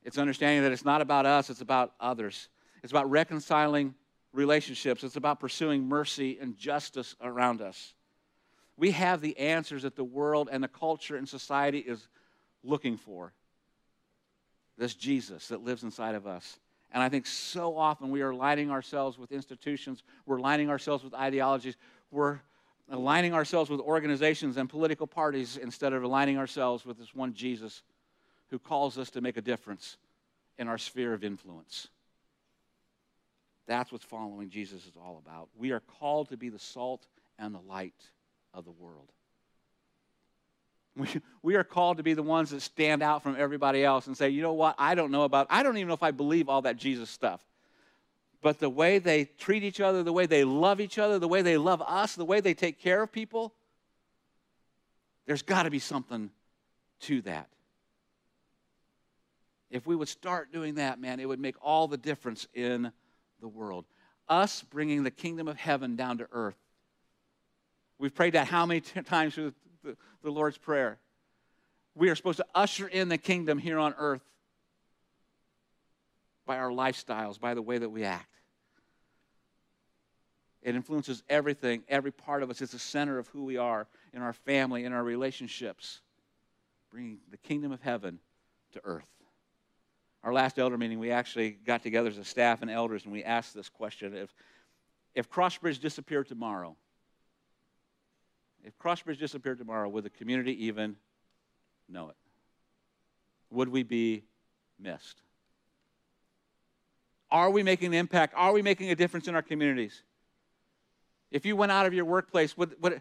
It's 0.03 0.17
understanding 0.17 0.63
that 0.63 0.73
it's 0.73 0.85
not 0.85 1.03
about 1.03 1.27
us, 1.27 1.51
it's 1.51 1.61
about 1.61 1.93
others. 2.01 2.49
It's 2.83 2.93
about 2.93 3.11
reconciling 3.11 3.95
relationships, 4.33 5.05
it's 5.05 5.17
about 5.17 5.41
pursuing 5.41 5.87
mercy 5.87 6.39
and 6.41 6.57
justice 6.57 7.17
around 7.21 7.61
us. 7.61 7.95
We 8.77 8.93
have 8.93 9.21
the 9.21 9.37
answers 9.39 9.83
that 9.83 9.97
the 9.97 10.05
world 10.05 10.49
and 10.51 10.65
the 10.65 10.69
culture 10.69 11.17
and 11.17 11.29
society 11.29 11.81
is 11.81 12.09
looking 12.63 12.97
for 12.97 13.35
this 14.81 14.95
Jesus 14.95 15.49
that 15.49 15.63
lives 15.63 15.85
inside 15.85 16.15
of 16.15 16.27
us. 16.27 16.59
And 16.91 17.03
I 17.03 17.11
think 17.11 17.27
so 17.27 17.77
often 17.77 18.11
we 18.11 18.23
are 18.23 18.31
aligning 18.31 18.71
ourselves 18.71 19.19
with 19.19 19.31
institutions, 19.31 20.03
we're 20.25 20.39
aligning 20.39 20.71
ourselves 20.71 21.05
with 21.05 21.13
ideologies, 21.13 21.77
we're 22.11 22.41
aligning 22.91 23.35
ourselves 23.35 23.69
with 23.69 23.79
organizations 23.79 24.57
and 24.57 24.71
political 24.71 25.07
parties 25.07 25.59
instead 25.59 25.93
of 25.93 26.03
aligning 26.03 26.39
ourselves 26.39 26.87
with 26.87 26.99
this 26.99 27.15
one 27.15 27.35
Jesus 27.35 27.83
who 28.49 28.59
calls 28.59 28.97
us 28.99 29.11
to 29.11 29.21
make 29.21 29.37
a 29.37 29.43
difference 29.43 29.99
in 30.59 30.67
our 30.67 30.79
sphere 30.79 31.13
of 31.13 31.23
influence. 31.23 31.89
That's 33.69 33.93
what 33.93 34.03
following 34.03 34.49
Jesus 34.49 34.87
is 34.87 34.97
all 34.97 35.23
about. 35.25 35.51
We 35.57 35.73
are 35.73 35.81
called 35.81 36.31
to 36.31 36.39
be 36.39 36.49
the 36.49 36.59
salt 36.59 37.07
and 37.39 37.55
the 37.55 37.61
light 37.61 38.03
of 38.55 38.65
the 38.65 38.73
world. 38.73 39.13
We, 40.97 41.09
we 41.43 41.55
are 41.55 41.65
called 41.65 41.99
to 41.99 42.03
be 42.03 42.15
the 42.15 42.23
ones 42.23 42.51
that 42.51 42.61
stand 42.63 43.03
out 43.03 43.23
from 43.23 43.37
everybody 43.39 43.85
else 43.85 44.07
and 44.07 44.17
say, 44.17 44.29
you 44.31 44.43
know 44.43 44.53
what, 44.53 44.75
I 44.79 44.95
don't 44.95 45.11
know 45.11 45.23
about, 45.23 45.47
I 45.51 45.63
don't 45.63 45.77
even 45.77 45.89
know 45.89 45.95
if 45.95 46.03
I 46.03 46.11
believe 46.11 46.49
all 46.49 46.63
that 46.63 46.77
Jesus 46.77 47.09
stuff. 47.09 47.41
But 48.43 48.59
the 48.59 48.71
way 48.71 48.99
they 48.99 49.27
treat 49.27 49.63
each 49.63 49.81
other, 49.81 50.03
the 50.03 50.13
way 50.13 50.27
they 50.27 50.45
love 50.45 50.81
each 50.81 50.99
other, 50.99 51.19
the 51.19 51.29
way 51.29 51.43
they 51.43 51.59
love 51.59 51.83
us, 51.83 52.15
the 52.15 52.25
way 52.25 52.41
they 52.41 52.55
take 52.55 52.81
care 52.81 53.03
of 53.03 53.13
people, 53.13 53.55
there's 55.27 55.43
got 55.43 55.65
to 55.65 55.71
be 55.71 55.79
something 55.79 56.31
to 57.01 57.21
that. 57.23 57.49
If 59.71 59.87
we 59.87 59.95
would 59.95 60.09
start 60.09 60.53
doing 60.53 60.77
that, 60.77 61.01
man, 61.01 61.21
it 61.21 61.29
would 61.29 61.39
make 61.39 61.55
all 61.63 61.87
the 61.87 61.97
difference 61.97 62.49
in 62.55 62.91
the 63.41 63.49
world. 63.49 63.85
Us 64.29 64.65
bringing 64.71 65.05
the 65.05 65.11
kingdom 65.11 65.47
of 65.47 65.57
heaven 65.57 65.95
down 65.95 66.19
to 66.19 66.29
earth. 66.33 66.57
We've 67.99 68.15
prayed 68.15 68.33
that 68.33 68.49
how 68.49 68.67
many 68.67 68.81
times 68.81 69.35
through 69.35 69.53
the, 69.83 69.97
the 70.23 70.31
Lord's 70.31 70.59
Prayer. 70.59 70.99
We 71.95 72.09
are 72.09 72.15
supposed 72.15 72.39
to 72.39 72.47
usher 72.55 72.87
in 72.87 73.09
the 73.09 73.19
kingdom 73.19 73.59
here 73.59 73.79
on 73.79 73.95
earth 73.99 74.23
by 76.47 76.59
our 76.59 76.71
lifestyles, 76.71 77.39
by 77.39 77.55
the 77.55 77.63
way 77.63 77.79
that 77.79 77.89
we 77.89 78.05
act. 78.05 78.27
It 80.63 80.75
influences 80.75 81.23
everything, 81.29 81.83
every 81.89 82.13
part 82.13 82.43
of 82.43 82.51
us. 82.51 82.61
It's 82.61 82.73
the 82.73 82.79
center 82.79 83.19
of 83.19 83.29
who 83.29 83.45
we 83.45 83.57
are 83.57 83.87
in 84.13 84.21
our 84.21 84.33
family, 84.33 84.85
in 84.85 84.93
our 84.93 85.03
relationships, 85.03 86.01
bringing 86.91 87.19
the 87.31 87.39
kingdom 87.39 87.73
of 87.73 87.81
heaven 87.81 88.19
to 88.73 88.81
earth. 88.85 89.07
Our 90.23 90.35
last 90.35 90.59
elder 90.59 90.77
meeting, 90.77 90.99
we 90.99 91.13
actually 91.13 91.53
got 91.53 91.83
together 91.83 92.11
as 92.11 92.19
a 92.19 92.25
staff 92.25 92.61
and 92.61 92.71
elders 92.71 93.05
and 93.05 93.13
we 93.13 93.25
asked 93.25 93.55
this 93.55 93.71
question 93.71 94.15
if, 94.15 94.35
if 95.15 95.31
Crossbridge 95.31 95.81
disappeared 95.81 96.29
tomorrow, 96.29 96.77
if 98.65 98.79
Crossbridge 98.79 99.19
disappeared 99.19 99.59
tomorrow, 99.59 99.89
would 99.89 100.05
the 100.05 100.11
community 100.11 100.67
even 100.67 100.97
know 101.89 102.09
it? 102.09 102.17
Would 103.51 103.69
we 103.69 103.83
be 103.83 104.25
missed? 104.79 105.23
Are 107.31 107.51
we 107.51 107.63
making 107.63 107.89
an 107.89 107.95
impact? 107.95 108.35
Are 108.37 108.53
we 108.53 108.63
making 108.63 108.91
a 108.91 108.95
difference 108.95 109.29
in 109.29 109.35
our 109.35 109.43
communities? 109.43 110.03
If 111.31 111.47
you 111.47 111.55
went 111.55 111.73
out 111.73 111.87
of 111.87 111.95
your 111.95 112.05
workplace, 112.05 112.57
would, 112.57 112.75
would, 112.83 113.01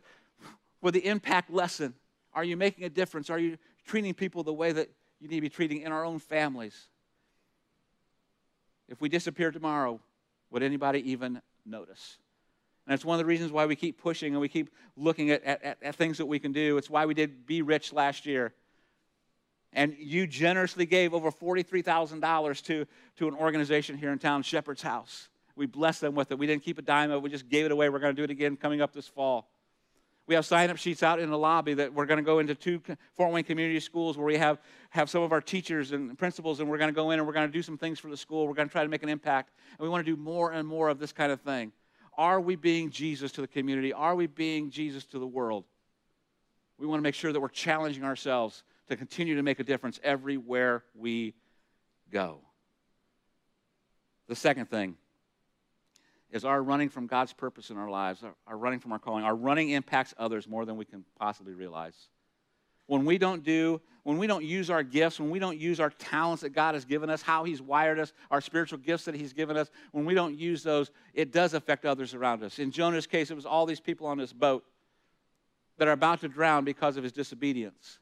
would 0.82 0.94
the 0.94 1.06
impact 1.06 1.50
lessen? 1.50 1.96
Are 2.34 2.44
you 2.44 2.56
making 2.56 2.84
a 2.84 2.90
difference? 2.90 3.30
Are 3.30 3.40
you 3.40 3.58
treating 3.86 4.14
people 4.14 4.44
the 4.44 4.54
way 4.54 4.72
that 4.72 4.90
you 5.20 5.28
need 5.28 5.38
to 5.38 5.42
be 5.42 5.50
treating 5.50 5.82
in 5.82 5.92
our 5.92 6.06
own 6.06 6.20
families? 6.20 6.88
If 8.88 9.02
we 9.02 9.10
disappear 9.10 9.52
tomorrow, 9.52 10.00
would 10.52 10.64
anybody 10.64 11.12
even 11.12 11.42
notice? 11.66 12.18
And 12.90 12.96
it's 12.96 13.06
one 13.06 13.14
of 13.14 13.20
the 13.20 13.26
reasons 13.28 13.52
why 13.52 13.68
we 13.68 13.76
keep 13.76 14.02
pushing 14.02 14.34
and 14.34 14.42
we 14.42 14.50
keep 14.50 14.72
looking 14.98 15.30
at, 15.30 15.44
at, 15.44 15.78
at 15.80 15.96
things 15.96 16.18
that 16.18 16.26
we 16.26 16.40
can 16.40 16.52
do. 16.52 16.76
It's 16.78 16.90
why 16.90 17.06
we 17.06 17.14
did 17.14 17.46
Be 17.46 17.62
Rich 17.62 17.94
last 17.94 18.26
year. 18.26 18.52
And 19.74 19.96
you 20.00 20.26
generously 20.26 20.88
gave 20.88 21.14
over 21.14 21.32
$43,000 21.32 22.64
to, 22.64 22.88
to 23.18 23.28
an 23.28 23.36
organization 23.36 23.96
here 23.96 24.12
in 24.12 24.18
town, 24.18 24.42
Shepherd's 24.42 24.82
House. 24.82 25.30
We 25.56 25.68
blessed 25.68 26.02
them 26.02 26.16
with 26.16 26.32
it. 26.32 26.40
We 26.40 26.48
didn't 26.48 26.64
keep 26.64 26.80
a 26.80 26.82
dime 26.82 27.12
of 27.12 27.18
it, 27.18 27.22
we 27.22 27.30
just 27.30 27.48
gave 27.48 27.68
it 27.68 27.72
away. 27.72 27.90
We're 27.90 28.00
going 28.00 28.16
to 28.16 28.20
do 28.20 28.24
it 28.24 28.32
again 28.32 28.58
coming 28.58 28.82
up 28.82 28.92
this 28.92 29.08
fall. 29.08 29.52
We 30.26 30.34
have 30.34 30.48
sign 30.48 30.72
up 30.72 30.78
sheets 30.78 31.04
out 31.04 31.20
in 31.20 31.30
the 31.30 31.38
lobby 31.38 31.76
that 31.76 31.94
we're 31.94 32.08
going 32.08 32.18
to 32.18 32.24
go 32.24 32.40
into 32.40 32.56
two 32.56 32.82
Fort 33.14 33.32
Wayne 33.32 33.44
community 33.44 33.82
schools 33.82 34.18
where 34.18 34.26
we 34.26 34.38
have, 34.38 34.60
have 34.90 35.12
some 35.12 35.22
of 35.22 35.32
our 35.32 35.42
teachers 35.42 35.92
and 35.92 36.18
principals, 36.18 36.60
and 36.60 36.68
we're 36.68 36.80
going 36.80 36.90
to 36.90 36.96
go 36.96 37.12
in 37.12 37.20
and 37.20 37.28
we're 37.28 37.34
going 37.34 37.48
to 37.48 37.54
do 37.54 37.62
some 37.62 37.78
things 37.78 38.00
for 38.00 38.10
the 38.10 38.18
school. 38.18 38.48
We're 38.48 38.56
going 38.56 38.68
to 38.68 38.72
try 38.72 38.82
to 38.82 38.90
make 38.90 39.04
an 39.04 39.10
impact. 39.10 39.52
And 39.78 39.84
we 39.84 39.90
want 39.90 40.04
to 40.04 40.12
do 40.12 40.20
more 40.20 40.52
and 40.52 40.68
more 40.68 40.90
of 40.90 40.98
this 40.98 41.12
kind 41.12 41.32
of 41.32 41.40
thing. 41.42 41.72
Are 42.20 42.42
we 42.42 42.58
being 42.58 42.90
Jesus 42.90 43.32
to 43.32 43.42
the 43.42 43.48
community? 43.48 43.94
Are 43.94 44.14
we 44.14 44.28
being 44.28 44.72
Jesus 44.72 45.06
to 45.06 45.20
the 45.20 45.26
world? 45.26 45.64
We 46.78 46.86
want 46.86 47.00
to 47.00 47.02
make 47.02 47.16
sure 47.16 47.32
that 47.32 47.40
we're 47.40 47.48
challenging 47.48 48.04
ourselves 48.04 48.64
to 48.90 48.98
continue 48.98 49.36
to 49.36 49.42
make 49.42 49.62
a 49.62 49.64
difference 49.64 50.02
everywhere 50.04 50.84
we 50.94 51.34
go. 52.12 52.42
The 54.28 54.36
second 54.36 54.66
thing 54.66 54.98
is 56.30 56.44
our 56.44 56.62
running 56.62 56.90
from 56.90 57.08
God's 57.08 57.32
purpose 57.32 57.70
in 57.70 57.78
our 57.78 57.90
lives, 57.90 58.22
our, 58.46 58.58
running 58.58 58.82
from 58.82 58.92
our 58.92 59.00
calling. 59.00 59.24
Our 59.24 59.36
running 59.36 59.70
impacts 59.70 60.14
others 60.18 60.46
more 60.46 60.66
than 60.66 60.76
we 60.76 60.84
can 60.84 61.06
possibly 61.18 61.54
realize 61.54 61.96
when 62.90 63.06
we 63.06 63.20
don't 63.20 63.44
do, 63.44 63.80
when 64.02 64.18
we 64.18 64.26
don't 64.26 64.44
use 64.44 64.72
our 64.72 64.82
gifts, 64.82 65.20
when 65.20 65.30
we 65.30 65.38
don't 65.38 65.60
use 65.60 65.80
our 65.80 65.92
talents 65.92 66.42
that 66.42 66.50
God 66.50 66.74
has 66.74 66.86
given 66.86 67.08
us, 67.08 67.22
how 67.22 67.44
He's 67.44 67.62
wired 67.62 68.00
us, 68.00 68.14
our 68.32 68.42
spiritual 68.42 68.80
gifts 68.80 69.06
that 69.06 69.14
He's 69.14 69.32
given 69.32 69.56
us, 69.56 69.70
when 69.92 70.06
we 70.06 70.16
don't 70.16 70.36
use 70.36 70.64
those, 70.64 70.90
it 71.14 71.32
does 71.32 71.54
affect 71.54 71.86
others 71.86 72.16
around 72.16 72.42
us. 72.42 72.58
In 72.58 72.72
Jonah's 72.72 73.06
case, 73.06 73.30
it 73.30 73.36
was 73.36 73.46
all 73.46 73.68
these 73.68 73.80
people 73.80 74.08
on 74.08 74.18
this 74.18 74.34
boat 74.34 74.66
that 75.78 75.88
are 75.88 75.92
about 75.92 76.22
to 76.22 76.28
drown 76.28 76.66
because 76.66 76.98
of 76.98 77.04
his 77.04 77.12
disobedience. 77.12 78.00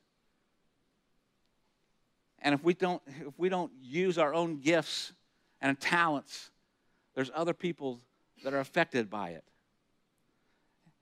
And 2.40 2.56
if 2.56 2.64
we 2.64 2.74
don't, 2.74 3.02
if 3.08 3.38
we 3.38 3.50
don't 3.50 3.74
use 3.82 4.18
our 4.18 4.34
own 4.34 4.62
gifts 4.62 5.12
and 5.60 5.78
talents, 5.78 6.50
there's 7.14 7.30
other 7.36 7.54
people 7.54 8.00
that 8.46 8.54
are 8.54 8.62
affected 8.62 9.10
by 9.10 9.32
it. 9.32 9.44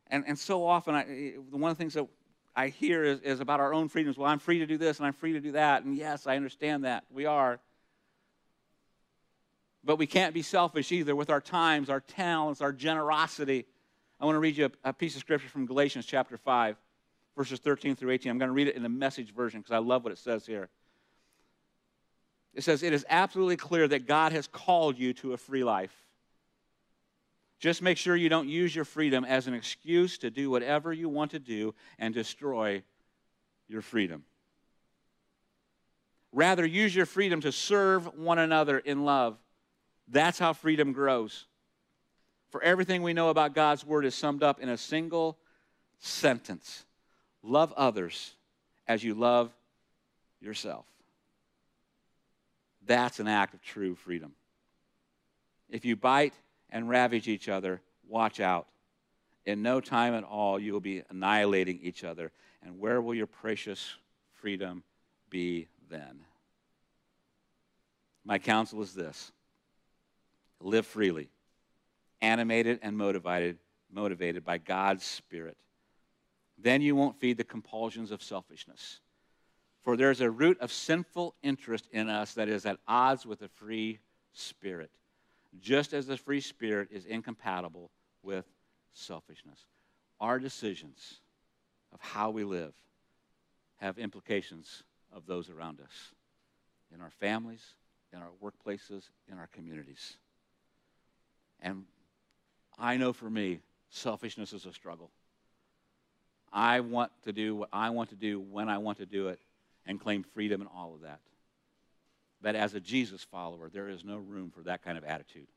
And, 0.08 0.24
and 0.26 0.40
so 0.40 0.66
often, 0.66 0.96
I, 0.96 1.34
one 1.52 1.70
of 1.70 1.78
the 1.78 1.82
things 1.82 1.94
that 1.94 2.08
I 2.56 2.70
hear 2.70 3.04
is, 3.04 3.20
is 3.22 3.40
about 3.42 3.60
our 3.60 3.74
own 3.74 3.90
freedoms. 3.90 4.18
Well, 4.18 4.30
I'm 4.30 4.40
free 4.40 4.60
to 4.60 4.66
do 4.66 4.78
this 4.78 4.98
and 4.98 5.06
I'm 5.06 5.14
free 5.14 5.34
to 5.34 5.40
do 5.40 5.54
that. 5.54 5.84
And 5.84 5.96
yes, 5.96 6.26
I 6.26 6.36
understand 6.38 6.86
that. 6.86 7.04
We 7.12 7.26
are. 7.26 7.60
But 9.84 9.98
we 9.98 10.08
can't 10.08 10.34
be 10.34 10.42
selfish 10.42 10.92
either 10.92 11.16
with 11.16 11.30
our 11.30 11.42
times, 11.42 11.90
our 11.90 12.00
talents, 12.00 12.62
our 12.62 12.72
generosity. 12.72 13.66
I 14.20 14.26
want 14.26 14.36
to 14.36 14.40
read 14.40 14.58
you 14.58 14.66
a, 14.66 14.90
a 14.90 14.94
piece 14.94 15.16
of 15.16 15.22
scripture 15.22 15.50
from 15.50 15.66
Galatians 15.66 16.06
chapter 16.06 16.38
5, 16.38 16.78
verses 17.38 17.60
13 17.60 17.96
through 17.96 18.12
18. 18.12 18.32
I'm 18.32 18.40
going 18.40 18.50
to 18.50 18.54
read 18.54 18.68
it 18.68 18.76
in 18.76 18.84
the 18.84 18.90
message 18.90 19.34
version 19.34 19.60
because 19.60 19.74
I 19.74 19.80
love 19.80 20.04
what 20.04 20.14
it 20.14 20.18
says 20.18 20.46
here. 20.46 20.70
It 22.54 22.64
says, 22.64 22.84
It 22.84 22.94
is 22.94 23.06
absolutely 23.10 23.58
clear 23.58 23.88
that 23.90 24.08
God 24.08 24.32
has 24.32 24.48
called 24.48 24.98
you 24.98 25.14
to 25.16 25.34
a 25.34 25.38
free 25.38 25.64
life. 25.66 26.05
Just 27.60 27.82
make 27.82 27.98
sure 27.98 28.16
you 28.16 28.30
don't 28.30 28.50
use 28.50 28.76
your 28.76 28.86
freedom 28.86 29.24
as 29.26 29.48
an 29.48 29.54
excuse 29.54 30.18
to 30.20 30.30
do 30.30 30.50
whatever 30.50 30.92
you 30.92 31.10
want 31.10 31.32
to 31.32 31.40
do 31.40 31.74
and 31.98 32.14
destroy 32.14 32.84
your 33.68 33.82
freedom. 33.82 34.24
Rather, 36.32 36.66
use 36.66 36.94
your 36.94 37.06
freedom 37.06 37.42
to 37.42 37.52
serve 37.52 38.14
one 38.18 38.40
another 38.40 38.78
in 38.78 39.06
love. 39.06 39.38
That's 40.08 40.38
how 40.38 40.54
freedom 40.54 40.92
grows. 40.92 41.46
For 42.50 42.62
everything 42.62 43.02
we 43.02 43.14
know 43.14 43.30
about 43.30 43.56
God's 43.56 43.86
Word 43.86 44.06
is 44.06 44.16
summed 44.16 44.44
up 44.44 44.60
in 44.60 44.70
a 44.70 44.78
single 44.78 45.38
sentence 46.00 46.86
Love 47.46 47.72
others 47.78 48.34
as 48.88 49.04
you 49.04 49.14
love 49.14 49.54
yourself. 50.42 50.86
That's 52.88 53.20
an 53.20 53.28
act 53.28 53.54
of 53.54 53.62
true 53.62 53.94
freedom. 53.94 54.34
If 55.70 55.86
you 55.86 55.96
bite 55.96 56.34
and 56.76 56.90
ravage 56.90 57.30
each 57.30 57.48
other, 57.48 57.82
watch 58.06 58.42
out. 58.42 58.68
In 59.46 59.62
no 59.62 59.80
time 59.80 60.14
at 60.14 60.26
all, 60.26 60.60
you 60.60 60.74
will 60.74 60.82
be 60.82 61.04
annihilating 61.10 61.80
each 61.82 62.04
other. 62.04 62.34
And 62.62 62.78
where 62.80 63.02
will 63.02 63.16
your 63.16 63.28
precious 63.28 63.96
freedom 64.34 64.84
be 65.30 65.70
then? 65.90 66.20
My 68.26 68.40
counsel 68.40 68.82
is 68.82 68.94
this 68.94 69.32
live 70.60 70.86
freely, 70.86 71.30
animated 72.22 72.80
and 72.82 72.98
motivated, 72.98 73.58
motivated 73.90 74.44
by 74.44 74.58
God's 74.58 75.06
Spirit. 75.06 75.56
Then 76.58 76.82
you 76.82 76.94
won't 76.94 77.22
feed 77.22 77.38
the 77.38 77.46
compulsions 77.46 78.12
of 78.12 78.22
selfishness. 78.22 79.00
For 79.84 79.96
there's 79.96 80.20
a 80.20 80.30
root 80.30 80.60
of 80.60 80.74
sinful 80.74 81.36
interest 81.42 81.88
in 81.94 82.10
us 82.10 82.34
that 82.34 82.50
is 82.50 82.66
at 82.66 82.80
odds 82.86 83.26
with 83.26 83.44
a 83.44 83.48
free 83.48 84.00
spirit 84.34 84.92
just 85.62 85.94
as 85.94 86.08
the 86.08 86.18
free 86.18 86.42
spirit 86.42 86.90
is 86.92 87.06
incompatible 87.06 87.92
with 88.24 88.46
selfishness. 88.94 89.60
Our 90.20 90.40
decisions 90.40 91.22
of 91.94 92.00
how 92.02 92.30
we 92.30 92.44
live 92.44 92.74
have 93.78 93.98
implications 93.98 94.84
of 95.14 95.26
those 95.26 95.50
around 95.50 95.82
us 95.82 96.14
in 96.94 97.02
our 97.02 97.12
families, 97.12 97.62
in 98.14 98.20
our 98.20 98.30
workplaces, 98.42 99.10
in 99.32 99.38
our 99.38 99.48
communities. 99.48 100.18
And 101.62 101.86
I 102.78 102.98
know 102.98 103.14
for 103.14 103.30
me, 103.30 103.60
selfishness 103.90 104.54
is 104.54 104.66
a 104.66 104.74
struggle. 104.74 105.12
I 106.52 106.80
want 106.80 107.12
to 107.24 107.34
do 107.34 107.56
what 107.56 107.70
I 107.74 107.90
want 107.90 108.10
to 108.10 108.16
do 108.16 108.40
when 108.40 108.70
I 108.70 108.78
want 108.78 108.98
to 109.00 109.06
do 109.06 109.28
it 109.28 109.40
and 109.86 110.00
claim 110.00 110.24
freedom 110.24 110.62
in 110.62 110.68
all 110.68 110.94
of 110.94 111.02
that. 111.02 111.20
But 112.46 112.56
as 112.56 112.76
a 112.76 112.80
Jesus 112.80 113.24
follower, 113.24 113.72
there 113.74 113.90
is 113.90 114.06
no 114.06 114.18
room 114.18 114.52
for 114.52 114.62
that 114.62 114.84
kind 114.84 115.00
of 115.00 115.04
attitude. 115.04 115.48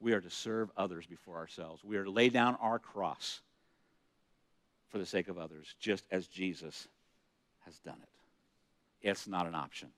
We 0.00 0.12
are 0.12 0.20
to 0.20 0.28
serve 0.28 0.70
others 0.76 1.06
before 1.06 1.36
ourselves. 1.36 1.82
We 1.82 1.96
are 1.96 2.04
to 2.04 2.10
lay 2.10 2.28
down 2.28 2.58
our 2.60 2.78
cross 2.78 3.40
for 4.90 4.98
the 4.98 5.06
sake 5.06 5.28
of 5.28 5.38
others, 5.38 5.74
just 5.80 6.04
as 6.10 6.26
Jesus 6.26 6.88
has 7.64 7.78
done 7.78 7.96
it. 8.02 9.08
It's 9.08 9.26
not 9.26 9.46
an 9.46 9.54
option. 9.54 9.88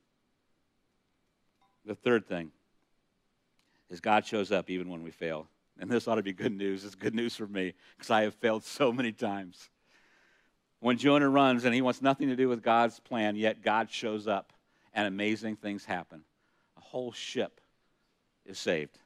The 1.85 1.97
third 1.97 2.25
thing 2.29 2.53
is 3.91 3.99
God 3.99 4.25
shows 4.25 4.53
up 4.53 4.71
even 4.71 4.91
when 4.91 5.03
we 5.03 5.11
fail. 5.11 5.49
And 5.81 5.91
this 5.91 6.07
ought 6.07 6.15
to 6.15 6.23
be 6.23 6.33
good 6.33 6.57
news. 6.57 6.85
It's 6.85 6.95
good 6.95 7.17
news 7.17 7.35
for 7.35 7.49
me 7.49 7.75
because 7.97 8.13
I 8.13 8.23
have 8.23 8.37
failed 8.37 8.63
so 8.63 8.93
many 8.93 9.11
times. 9.11 9.71
When 10.79 10.99
Jonah 10.99 11.29
runs 11.29 11.65
and 11.65 11.75
he 11.75 11.83
wants 11.83 12.01
nothing 12.01 12.29
to 12.29 12.37
do 12.37 12.49
with 12.49 12.63
God's 12.63 13.01
plan, 13.01 13.35
yet 13.35 13.65
God 13.65 13.91
shows 13.91 14.29
up 14.29 14.53
and 14.95 15.07
amazing 15.07 15.57
things 15.57 15.85
happen. 15.85 16.23
A 16.77 16.81
whole 16.81 17.13
ship 17.13 17.61
is 18.45 18.59
saved. 18.59 18.99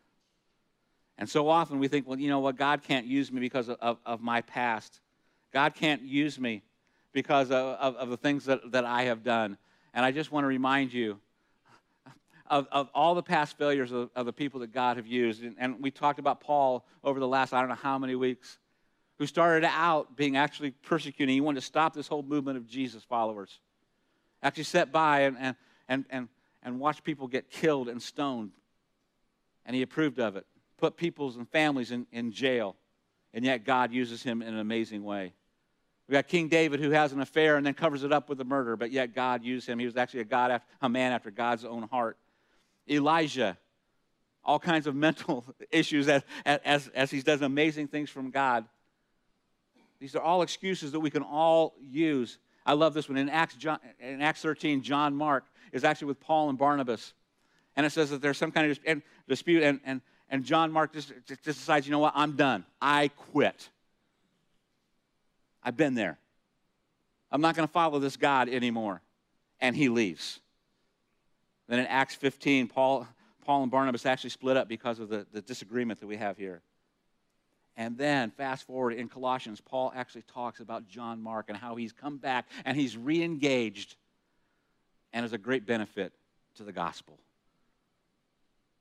And 1.18 1.28
so 1.28 1.48
often 1.48 1.78
we 1.78 1.88
think, 1.88 2.08
well, 2.08 2.18
you 2.18 2.28
know 2.28 2.40
what, 2.40 2.56
God 2.56 2.82
can't 2.82 3.06
use 3.06 3.30
me 3.30 3.40
because 3.40 3.68
of, 3.68 3.78
of, 3.80 3.98
of 4.04 4.20
my 4.20 4.40
past. 4.40 5.00
God 5.52 5.74
can't 5.74 6.02
use 6.02 6.38
me 6.38 6.62
because 7.12 7.50
of, 7.50 7.76
of, 7.78 7.96
of, 7.96 8.10
the 8.10 8.16
things 8.16 8.46
that, 8.46 8.72
that 8.72 8.84
I 8.84 9.04
have 9.04 9.22
done. 9.22 9.56
And 9.92 10.04
I 10.04 10.10
just 10.10 10.32
want 10.32 10.42
to 10.42 10.48
remind 10.48 10.92
you 10.92 11.20
of, 12.48 12.66
of 12.72 12.88
all 12.94 13.14
the 13.14 13.22
past 13.22 13.56
failures 13.56 13.92
of, 13.92 14.10
of 14.16 14.26
the 14.26 14.32
people 14.32 14.60
that 14.60 14.72
God 14.72 14.96
have 14.96 15.06
used. 15.06 15.44
And, 15.44 15.54
and 15.58 15.80
we 15.80 15.92
talked 15.92 16.18
about 16.18 16.40
Paul 16.40 16.84
over 17.04 17.20
the 17.20 17.28
last, 17.28 17.52
I 17.52 17.60
don't 17.60 17.68
know 17.68 17.76
how 17.76 17.98
many 17.98 18.16
weeks, 18.16 18.58
who 19.18 19.26
started 19.26 19.64
out 19.64 20.16
being 20.16 20.36
actually 20.36 20.72
persecuting. 20.72 21.32
He 21.32 21.40
wanted 21.40 21.60
to 21.60 21.66
stop 21.66 21.94
this 21.94 22.08
whole 22.08 22.24
movement 22.24 22.58
of 22.58 22.66
Jesus 22.66 23.04
followers. 23.04 23.60
Actually 24.42 24.64
sat 24.64 24.90
by 24.90 25.20
and, 25.20 25.36
and, 25.38 25.56
and, 25.88 26.04
and, 26.10 26.28
and 26.62 26.80
watched 26.80 27.04
people 27.04 27.26
get 27.26 27.50
killed 27.50 27.88
and 27.88 28.02
stoned. 28.02 28.52
And 29.66 29.74
he 29.74 29.82
approved 29.82 30.18
of 30.18 30.36
it 30.36 30.46
put 30.76 30.96
peoples 30.96 31.36
and 31.36 31.48
families 31.48 31.92
in, 31.92 32.06
in 32.12 32.30
jail, 32.30 32.76
and 33.32 33.44
yet 33.44 33.64
God 33.64 33.92
uses 33.92 34.22
him 34.22 34.42
in 34.42 34.48
an 34.48 34.60
amazing 34.60 35.02
way. 35.02 35.32
We 36.08 36.12
got 36.12 36.28
King 36.28 36.48
David 36.48 36.80
who 36.80 36.90
has 36.90 37.12
an 37.12 37.20
affair 37.20 37.56
and 37.56 37.64
then 37.64 37.72
covers 37.72 38.04
it 38.04 38.12
up 38.12 38.28
with 38.28 38.40
a 38.40 38.44
murder, 38.44 38.76
but 38.76 38.90
yet 38.90 39.14
God 39.14 39.42
used 39.42 39.66
him. 39.66 39.78
He 39.78 39.86
was 39.86 39.96
actually 39.96 40.20
a 40.20 40.24
God, 40.24 40.50
after, 40.50 40.66
a 40.82 40.88
man 40.88 41.12
after 41.12 41.30
God's 41.30 41.64
own 41.64 41.84
heart. 41.84 42.18
Elijah, 42.88 43.56
all 44.44 44.58
kinds 44.58 44.86
of 44.86 44.94
mental 45.08 45.44
issues 45.70 46.08
as, 46.08 46.22
as, 46.44 46.88
as 46.88 47.10
he 47.10 47.22
does 47.22 47.40
amazing 47.40 47.88
things 47.88 48.10
from 48.10 48.30
God. 48.30 48.66
These 50.00 50.14
are 50.14 50.22
all 50.22 50.42
excuses 50.42 50.92
that 50.92 51.00
we 51.00 51.08
can 51.08 51.22
all 51.22 51.74
use. 51.80 52.38
I 52.66 52.74
love 52.74 52.92
this 52.92 53.08
one. 53.08 53.16
In 53.16 53.30
Acts, 53.30 53.54
John, 53.54 53.78
in 53.98 54.20
Acts 54.20 54.42
13, 54.42 54.82
John 54.82 55.14
Mark 55.14 55.44
is 55.74 55.84
actually 55.84 56.06
with 56.06 56.20
Paul 56.20 56.48
and 56.48 56.56
Barnabas. 56.56 57.12
And 57.76 57.84
it 57.84 57.90
says 57.90 58.08
that 58.10 58.22
there's 58.22 58.38
some 58.38 58.52
kind 58.52 58.70
of 58.70 59.02
dispute, 59.28 59.62
and, 59.62 59.80
and 59.84 60.00
and 60.34 60.44
John 60.44 60.72
Mark 60.72 60.92
just, 60.92 61.12
just 61.26 61.44
decides, 61.44 61.86
you 61.86 61.92
know 61.92 61.98
what, 61.98 62.12
I'm 62.16 62.36
done. 62.36 62.64
I 62.80 63.08
quit. 63.08 63.68
I've 65.62 65.76
been 65.76 65.94
there. 65.94 66.18
I'm 67.30 67.40
not 67.40 67.54
going 67.54 67.66
to 67.66 67.72
follow 67.72 67.98
this 67.98 68.16
God 68.16 68.48
anymore. 68.48 69.00
And 69.60 69.76
he 69.76 69.88
leaves. 69.88 70.40
Then 71.68 71.78
in 71.78 71.86
Acts 71.86 72.14
15, 72.14 72.68
Paul, 72.68 73.06
Paul 73.44 73.62
and 73.62 73.70
Barnabas 73.70 74.06
actually 74.06 74.30
split 74.30 74.56
up 74.56 74.68
because 74.68 74.98
of 74.98 75.08
the, 75.08 75.26
the 75.32 75.40
disagreement 75.40 76.00
that 76.00 76.06
we 76.06 76.16
have 76.16 76.36
here. 76.36 76.62
And 77.76 77.98
then, 77.98 78.30
fast 78.30 78.66
forward 78.66 78.92
in 78.92 79.08
Colossians, 79.08 79.60
Paul 79.60 79.92
actually 79.96 80.22
talks 80.32 80.60
about 80.60 80.86
John 80.86 81.20
Mark 81.20 81.46
and 81.48 81.56
how 81.56 81.74
he's 81.74 81.92
come 81.92 82.18
back 82.18 82.46
and 82.64 82.76
he's 82.76 82.96
re 82.96 83.22
engaged 83.22 83.96
and 85.14 85.24
is 85.24 85.32
a 85.32 85.38
great 85.38 85.64
benefit 85.64 86.12
to 86.56 86.64
the 86.64 86.72
gospel. 86.72 87.18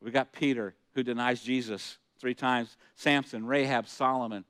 We 0.01 0.11
got 0.11 0.33
Peter 0.33 0.73
who 0.95 1.03
denies 1.03 1.41
Jesus 1.41 1.97
three 2.19 2.33
times, 2.33 2.75
Samson, 2.95 3.45
Rahab, 3.45 3.87
Solomon, 3.87 4.43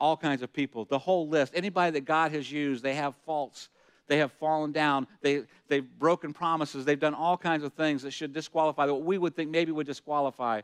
all 0.00 0.16
kinds 0.16 0.42
of 0.42 0.52
people, 0.52 0.86
the 0.86 0.98
whole 0.98 1.28
list. 1.28 1.52
Anybody 1.54 1.92
that 1.92 2.04
God 2.04 2.32
has 2.32 2.50
used, 2.50 2.82
they 2.82 2.94
have 2.94 3.14
faults. 3.24 3.68
They 4.06 4.18
have 4.18 4.32
fallen 4.32 4.72
down. 4.72 5.06
They, 5.22 5.44
they've 5.68 5.86
broken 5.98 6.32
promises. 6.32 6.84
They've 6.84 6.98
done 6.98 7.14
all 7.14 7.36
kinds 7.36 7.62
of 7.62 7.72
things 7.74 8.02
that 8.02 8.10
should 8.10 8.32
disqualify, 8.32 8.86
what 8.86 9.02
we 9.02 9.18
would 9.18 9.36
think 9.36 9.50
maybe 9.50 9.70
would 9.70 9.86
disqualify. 9.86 10.62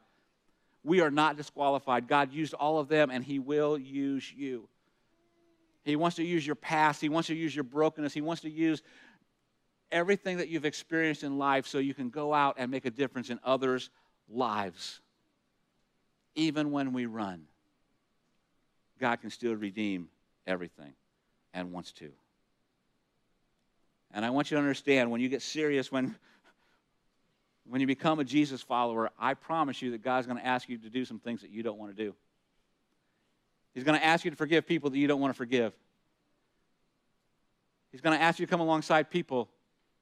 We 0.82 1.00
are 1.00 1.10
not 1.10 1.36
disqualified. 1.36 2.08
God 2.08 2.32
used 2.32 2.54
all 2.54 2.78
of 2.78 2.88
them, 2.88 3.10
and 3.10 3.22
He 3.22 3.38
will 3.38 3.78
use 3.78 4.32
you. 4.32 4.68
He 5.84 5.96
wants 5.96 6.16
to 6.16 6.24
use 6.24 6.46
your 6.46 6.56
past. 6.56 7.00
He 7.00 7.08
wants 7.08 7.28
to 7.28 7.34
use 7.34 7.54
your 7.54 7.64
brokenness. 7.64 8.12
He 8.12 8.20
wants 8.20 8.42
to 8.42 8.50
use 8.50 8.82
everything 9.92 10.38
that 10.38 10.48
you've 10.48 10.64
experienced 10.64 11.24
in 11.24 11.38
life 11.38 11.66
so 11.66 11.78
you 11.78 11.94
can 11.94 12.10
go 12.10 12.32
out 12.32 12.56
and 12.58 12.70
make 12.70 12.84
a 12.84 12.90
difference 12.90 13.30
in 13.30 13.38
others' 13.44 13.90
lives. 14.28 15.00
Even 16.34 16.70
when 16.70 16.92
we 16.92 17.06
run, 17.06 17.44
God 18.98 19.20
can 19.20 19.30
still 19.30 19.54
redeem 19.54 20.08
everything 20.46 20.92
and 21.52 21.72
wants 21.72 21.92
to. 21.92 22.10
And 24.12 24.24
I 24.24 24.30
want 24.30 24.50
you 24.50 24.56
to 24.56 24.60
understand 24.60 25.10
when 25.10 25.20
you 25.20 25.28
get 25.28 25.42
serious, 25.42 25.90
when, 25.90 26.16
when 27.68 27.80
you 27.80 27.86
become 27.86 28.18
a 28.18 28.24
Jesus 28.24 28.62
follower, 28.62 29.10
I 29.18 29.34
promise 29.34 29.80
you 29.80 29.92
that 29.92 30.02
God's 30.02 30.26
going 30.26 30.38
to 30.38 30.46
ask 30.46 30.68
you 30.68 30.78
to 30.78 30.90
do 30.90 31.04
some 31.04 31.18
things 31.18 31.42
that 31.42 31.50
you 31.50 31.62
don't 31.62 31.78
want 31.78 31.96
to 31.96 32.04
do. 32.04 32.14
He's 33.74 33.84
going 33.84 33.98
to 33.98 34.04
ask 34.04 34.24
you 34.24 34.30
to 34.30 34.36
forgive 34.36 34.66
people 34.66 34.90
that 34.90 34.98
you 34.98 35.06
don't 35.06 35.20
want 35.20 35.32
to 35.32 35.38
forgive. 35.38 35.72
He's 37.92 38.00
going 38.00 38.16
to 38.16 38.22
ask 38.22 38.38
you 38.38 38.46
to 38.46 38.50
come 38.50 38.60
alongside 38.60 39.10
people 39.10 39.48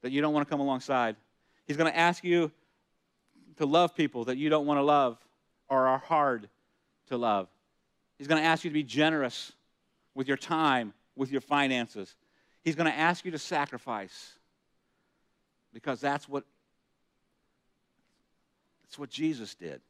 that 0.02 0.12
you 0.12 0.20
don't 0.20 0.32
want 0.32 0.46
to 0.46 0.50
come 0.50 0.60
alongside. 0.60 1.16
He's 1.66 1.76
going 1.76 1.90
to 1.90 1.98
ask 1.98 2.24
you 2.24 2.50
to 3.56 3.66
love 3.66 3.94
people 3.94 4.24
that 4.24 4.36
you 4.36 4.48
don't 4.48 4.66
want 4.66 4.78
to 4.78 4.82
love 4.82 5.18
or 5.68 5.86
are 5.86 5.98
hard 5.98 6.48
to 7.08 7.16
love. 7.16 7.48
He's 8.16 8.26
going 8.26 8.40
to 8.40 8.46
ask 8.46 8.64
you 8.64 8.70
to 8.70 8.74
be 8.74 8.82
generous 8.82 9.52
with 10.14 10.28
your 10.28 10.36
time, 10.36 10.94
with 11.16 11.30
your 11.30 11.40
finances. 11.40 12.14
He's 12.62 12.74
going 12.74 12.90
to 12.90 12.96
ask 12.96 13.24
you 13.24 13.30
to 13.32 13.38
sacrifice 13.38 14.32
because 15.72 16.00
that's 16.00 16.28
what 16.28 16.44
that's 18.82 18.98
what 18.98 19.10
Jesus 19.10 19.54
did. 19.54 19.82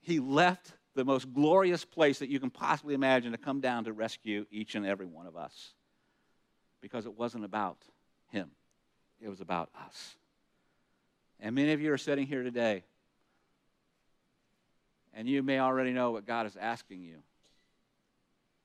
He 0.00 0.18
left 0.18 0.72
the 0.94 1.04
most 1.04 1.32
glorious 1.34 1.84
place 1.84 2.20
that 2.20 2.30
you 2.30 2.40
can 2.40 2.50
possibly 2.50 2.94
imagine 2.94 3.32
to 3.32 3.38
come 3.38 3.60
down 3.60 3.84
to 3.84 3.92
rescue 3.92 4.46
each 4.50 4.74
and 4.74 4.86
every 4.86 5.06
one 5.06 5.26
of 5.26 5.36
us 5.36 5.74
because 6.80 7.04
it 7.04 7.16
wasn't 7.18 7.44
about 7.44 7.76
him. 8.30 8.50
It 9.24 9.30
was 9.30 9.40
about 9.40 9.70
us. 9.86 10.16
And 11.40 11.54
many 11.54 11.72
of 11.72 11.80
you 11.80 11.90
are 11.92 11.98
sitting 11.98 12.26
here 12.26 12.42
today 12.42 12.84
and 15.14 15.26
you 15.26 15.42
may 15.42 15.58
already 15.58 15.92
know 15.92 16.10
what 16.10 16.26
God 16.26 16.46
is 16.46 16.56
asking 16.60 17.02
you 17.02 17.16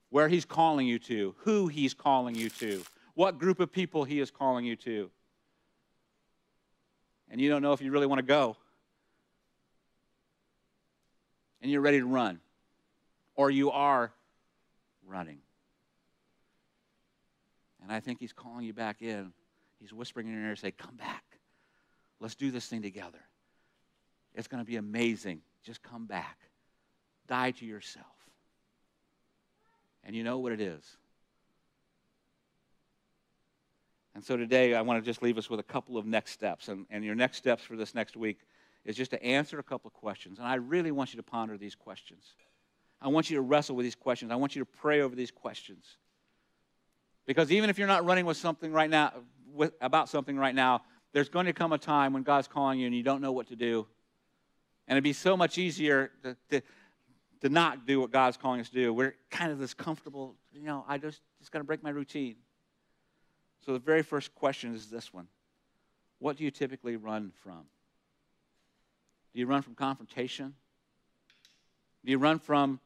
where 0.09 0.27
He's 0.27 0.45
calling 0.45 0.87
you 0.87 0.99
to, 0.99 1.35
who 1.39 1.67
He's 1.67 1.93
calling 1.93 2.35
you 2.35 2.49
to, 2.49 2.83
what 3.13 3.37
group 3.37 3.59
of 3.59 3.71
people 3.71 4.03
He 4.03 4.19
is 4.19 4.31
calling 4.31 4.65
you 4.65 4.75
to. 4.77 5.09
And 7.29 7.39
you 7.39 7.49
don't 7.49 7.61
know 7.61 7.73
if 7.73 7.81
you 7.81 7.91
really 7.91 8.07
want 8.07 8.19
to 8.19 8.25
go. 8.25 8.57
And 11.61 11.71
you're 11.71 11.81
ready 11.81 11.99
to 11.99 12.05
run. 12.05 12.39
Or 13.35 13.51
you 13.51 13.69
are 13.71 14.11
running. 15.07 15.37
And 17.83 17.91
I 17.91 17.99
think 17.99 18.19
He's 18.19 18.33
calling 18.33 18.65
you 18.65 18.73
back 18.73 19.01
in. 19.01 19.31
He's 19.79 19.93
whispering 19.93 20.27
in 20.27 20.33
your 20.33 20.43
ear, 20.43 20.55
say, 20.55 20.71
Come 20.71 20.95
back. 20.95 21.23
Let's 22.19 22.35
do 22.35 22.51
this 22.51 22.67
thing 22.67 22.81
together. 22.81 23.19
It's 24.35 24.47
going 24.47 24.63
to 24.63 24.69
be 24.69 24.75
amazing. 24.75 25.41
Just 25.63 25.81
come 25.81 26.05
back. 26.05 26.37
Die 27.27 27.51
to 27.51 27.65
yourself. 27.65 28.05
And 30.03 30.15
you 30.15 30.23
know 30.23 30.39
what 30.39 30.51
it 30.51 30.61
is. 30.61 30.83
And 34.15 34.23
so 34.23 34.35
today, 34.35 34.73
I 34.73 34.81
want 34.81 35.03
to 35.03 35.09
just 35.09 35.21
leave 35.21 35.37
us 35.37 35.49
with 35.49 35.59
a 35.59 35.63
couple 35.63 35.97
of 35.97 36.05
next 36.05 36.31
steps. 36.31 36.67
And, 36.67 36.85
and 36.89 37.03
your 37.03 37.15
next 37.15 37.37
steps 37.37 37.63
for 37.63 37.77
this 37.77 37.95
next 37.95 38.17
week 38.17 38.39
is 38.83 38.95
just 38.95 39.11
to 39.11 39.23
answer 39.23 39.59
a 39.59 39.63
couple 39.63 39.87
of 39.87 39.93
questions. 39.93 40.39
And 40.39 40.47
I 40.47 40.55
really 40.55 40.91
want 40.91 41.13
you 41.13 41.17
to 41.17 41.23
ponder 41.23 41.57
these 41.57 41.75
questions. 41.75 42.23
I 43.01 43.07
want 43.07 43.29
you 43.29 43.37
to 43.37 43.41
wrestle 43.41 43.75
with 43.75 43.85
these 43.85 43.95
questions. 43.95 44.31
I 44.31 44.35
want 44.35 44.55
you 44.55 44.61
to 44.61 44.65
pray 44.65 45.01
over 45.01 45.15
these 45.15 45.31
questions. 45.31 45.85
Because 47.25 47.51
even 47.51 47.69
if 47.69 47.77
you're 47.77 47.87
not 47.87 48.03
running 48.03 48.25
with 48.25 48.37
something 48.37 48.73
right 48.73 48.89
now, 48.89 49.13
with, 49.53 49.73
about 49.81 50.09
something 50.09 50.37
right 50.37 50.55
now, 50.55 50.81
there's 51.13 51.29
going 51.29 51.45
to 51.45 51.53
come 51.53 51.73
a 51.73 51.77
time 51.77 52.13
when 52.13 52.23
God's 52.23 52.47
calling 52.47 52.79
you 52.79 52.85
and 52.85 52.95
you 52.95 53.03
don't 53.03 53.21
know 53.21 53.31
what 53.31 53.47
to 53.47 53.55
do. 53.55 53.87
And 54.87 54.95
it'd 54.95 55.03
be 55.03 55.13
so 55.13 55.37
much 55.37 55.57
easier 55.57 56.11
to, 56.23 56.37
to, 56.49 56.61
to 57.41 57.49
not 57.49 57.85
do 57.85 57.99
what 57.99 58.11
God's 58.11 58.37
calling 58.37 58.59
us 58.59 58.69
to 58.69 58.75
do. 58.75 58.93
We're 58.93 59.15
kind 59.29 59.51
of 59.51 59.59
this 59.59 59.73
comfortable, 59.73 60.35
you 60.53 60.65
know, 60.65 60.85
I 60.87 60.97
just, 60.97 61.21
just 61.39 61.51
got 61.51 61.59
to 61.59 61.63
break 61.63 61.83
my 61.83 61.89
routine. 61.89 62.35
So 63.65 63.73
the 63.73 63.79
very 63.79 64.03
first 64.03 64.33
question 64.35 64.73
is 64.73 64.87
this 64.87 65.13
one 65.13 65.27
What 66.19 66.37
do 66.37 66.43
you 66.43 66.51
typically 66.51 66.95
run 66.95 67.31
from? 67.43 67.65
Do 69.33 69.39
you 69.39 69.45
run 69.45 69.61
from 69.61 69.75
confrontation? 69.75 70.55
Do 72.03 72.11
you 72.11 72.17
run 72.17 72.39
from 72.39 72.79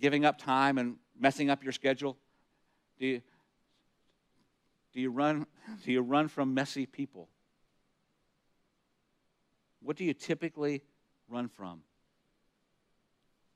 giving 0.00 0.24
up 0.24 0.38
time 0.38 0.78
and 0.78 0.96
messing 1.18 1.50
up 1.50 1.62
your 1.62 1.72
schedule? 1.72 2.16
Do 2.98 3.06
you, 3.06 3.22
do 4.94 5.00
you, 5.00 5.10
run, 5.10 5.46
do 5.84 5.92
you 5.92 6.00
run 6.00 6.28
from 6.28 6.54
messy 6.54 6.86
people? 6.86 7.28
What 9.82 9.96
do 9.96 10.04
you 10.04 10.14
typically 10.14 10.82
run 11.28 11.48
from? 11.48 11.80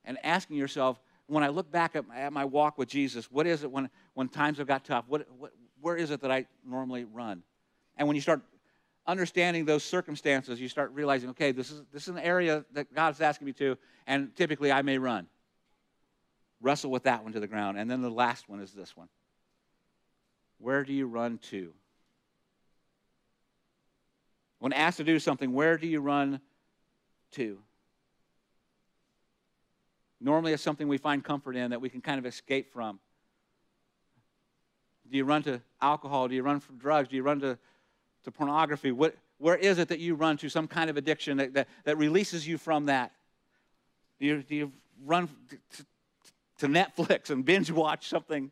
And 0.03 0.17
asking 0.23 0.57
yourself, 0.57 0.99
when 1.27 1.43
I 1.43 1.47
look 1.47 1.71
back 1.71 1.95
at 1.95 2.07
my, 2.07 2.17
at 2.17 2.33
my 2.33 2.45
walk 2.45 2.77
with 2.77 2.89
Jesus, 2.89 3.31
what 3.31 3.47
is 3.47 3.63
it 3.63 3.71
when, 3.71 3.89
when 4.15 4.27
times 4.27 4.57
have 4.57 4.67
got 4.67 4.83
tough? 4.83 5.05
What, 5.07 5.27
what, 5.37 5.51
where 5.79 5.95
is 5.95 6.11
it 6.11 6.21
that 6.21 6.31
I 6.31 6.45
normally 6.67 7.05
run? 7.05 7.43
And 7.95 8.07
when 8.07 8.15
you 8.15 8.21
start 8.21 8.41
understanding 9.07 9.65
those 9.65 9.83
circumstances, 9.83 10.59
you 10.59 10.67
start 10.67 10.91
realizing, 10.93 11.29
okay, 11.29 11.51
this 11.51 11.71
is, 11.71 11.83
this 11.93 12.03
is 12.03 12.09
an 12.09 12.19
area 12.19 12.65
that 12.73 12.93
God's 12.93 13.21
asking 13.21 13.45
me 13.45 13.53
to, 13.53 13.77
and 14.07 14.35
typically 14.35 14.71
I 14.71 14.81
may 14.81 14.97
run. 14.97 15.27
Wrestle 16.61 16.91
with 16.91 17.03
that 17.03 17.23
one 17.23 17.31
to 17.33 17.39
the 17.39 17.47
ground. 17.47 17.77
And 17.77 17.89
then 17.89 18.01
the 18.01 18.09
last 18.09 18.49
one 18.49 18.59
is 18.59 18.73
this 18.73 18.97
one 18.97 19.07
Where 20.59 20.83
do 20.83 20.93
you 20.93 21.07
run 21.07 21.39
to? 21.49 21.73
When 24.59 24.73
asked 24.73 24.97
to 24.97 25.03
do 25.03 25.19
something, 25.19 25.53
where 25.53 25.77
do 25.77 25.87
you 25.87 26.01
run 26.01 26.41
to? 27.31 27.57
Normally, 30.21 30.51
it's 30.51 30.61
something 30.61 30.87
we 30.87 30.97
find 30.97 31.23
comfort 31.23 31.55
in 31.55 31.71
that 31.71 31.79
we 31.79 31.89
can 31.89 32.01
kind 32.01 32.19
of 32.19 32.25
escape 32.25 32.73
from. 32.73 32.99
Do 35.09 35.17
you 35.17 35.23
run 35.23 35.43
to 35.43 35.61
alcohol? 35.81 36.27
Do 36.27 36.35
you 36.35 36.43
run 36.43 36.59
from 36.59 36.77
drugs? 36.77 37.07
Do 37.07 37.15
you 37.15 37.23
run 37.23 37.39
to, 37.39 37.57
to 38.25 38.31
pornography? 38.31 38.91
What, 38.91 39.15
where 39.37 39.55
is 39.55 39.79
it 39.79 39.87
that 39.87 39.99
you 39.99 40.15
run 40.15 40.35
to 40.37 40.49
some 40.49 40.67
kind 40.67 40.89
of 40.89 40.97
addiction 40.97 41.37
that, 41.37 41.53
that, 41.53 41.67
that 41.85 41.97
releases 41.97 42.45
you 42.45 42.57
from 42.57 42.87
that? 42.87 43.13
Do 44.19 44.25
you, 44.25 44.43
do 44.43 44.55
you 44.55 44.71
run 45.05 45.29
to, 45.49 45.85
to 46.59 46.67
Netflix 46.67 47.29
and 47.29 47.45
binge 47.45 47.71
watch 47.71 48.09
something 48.09 48.51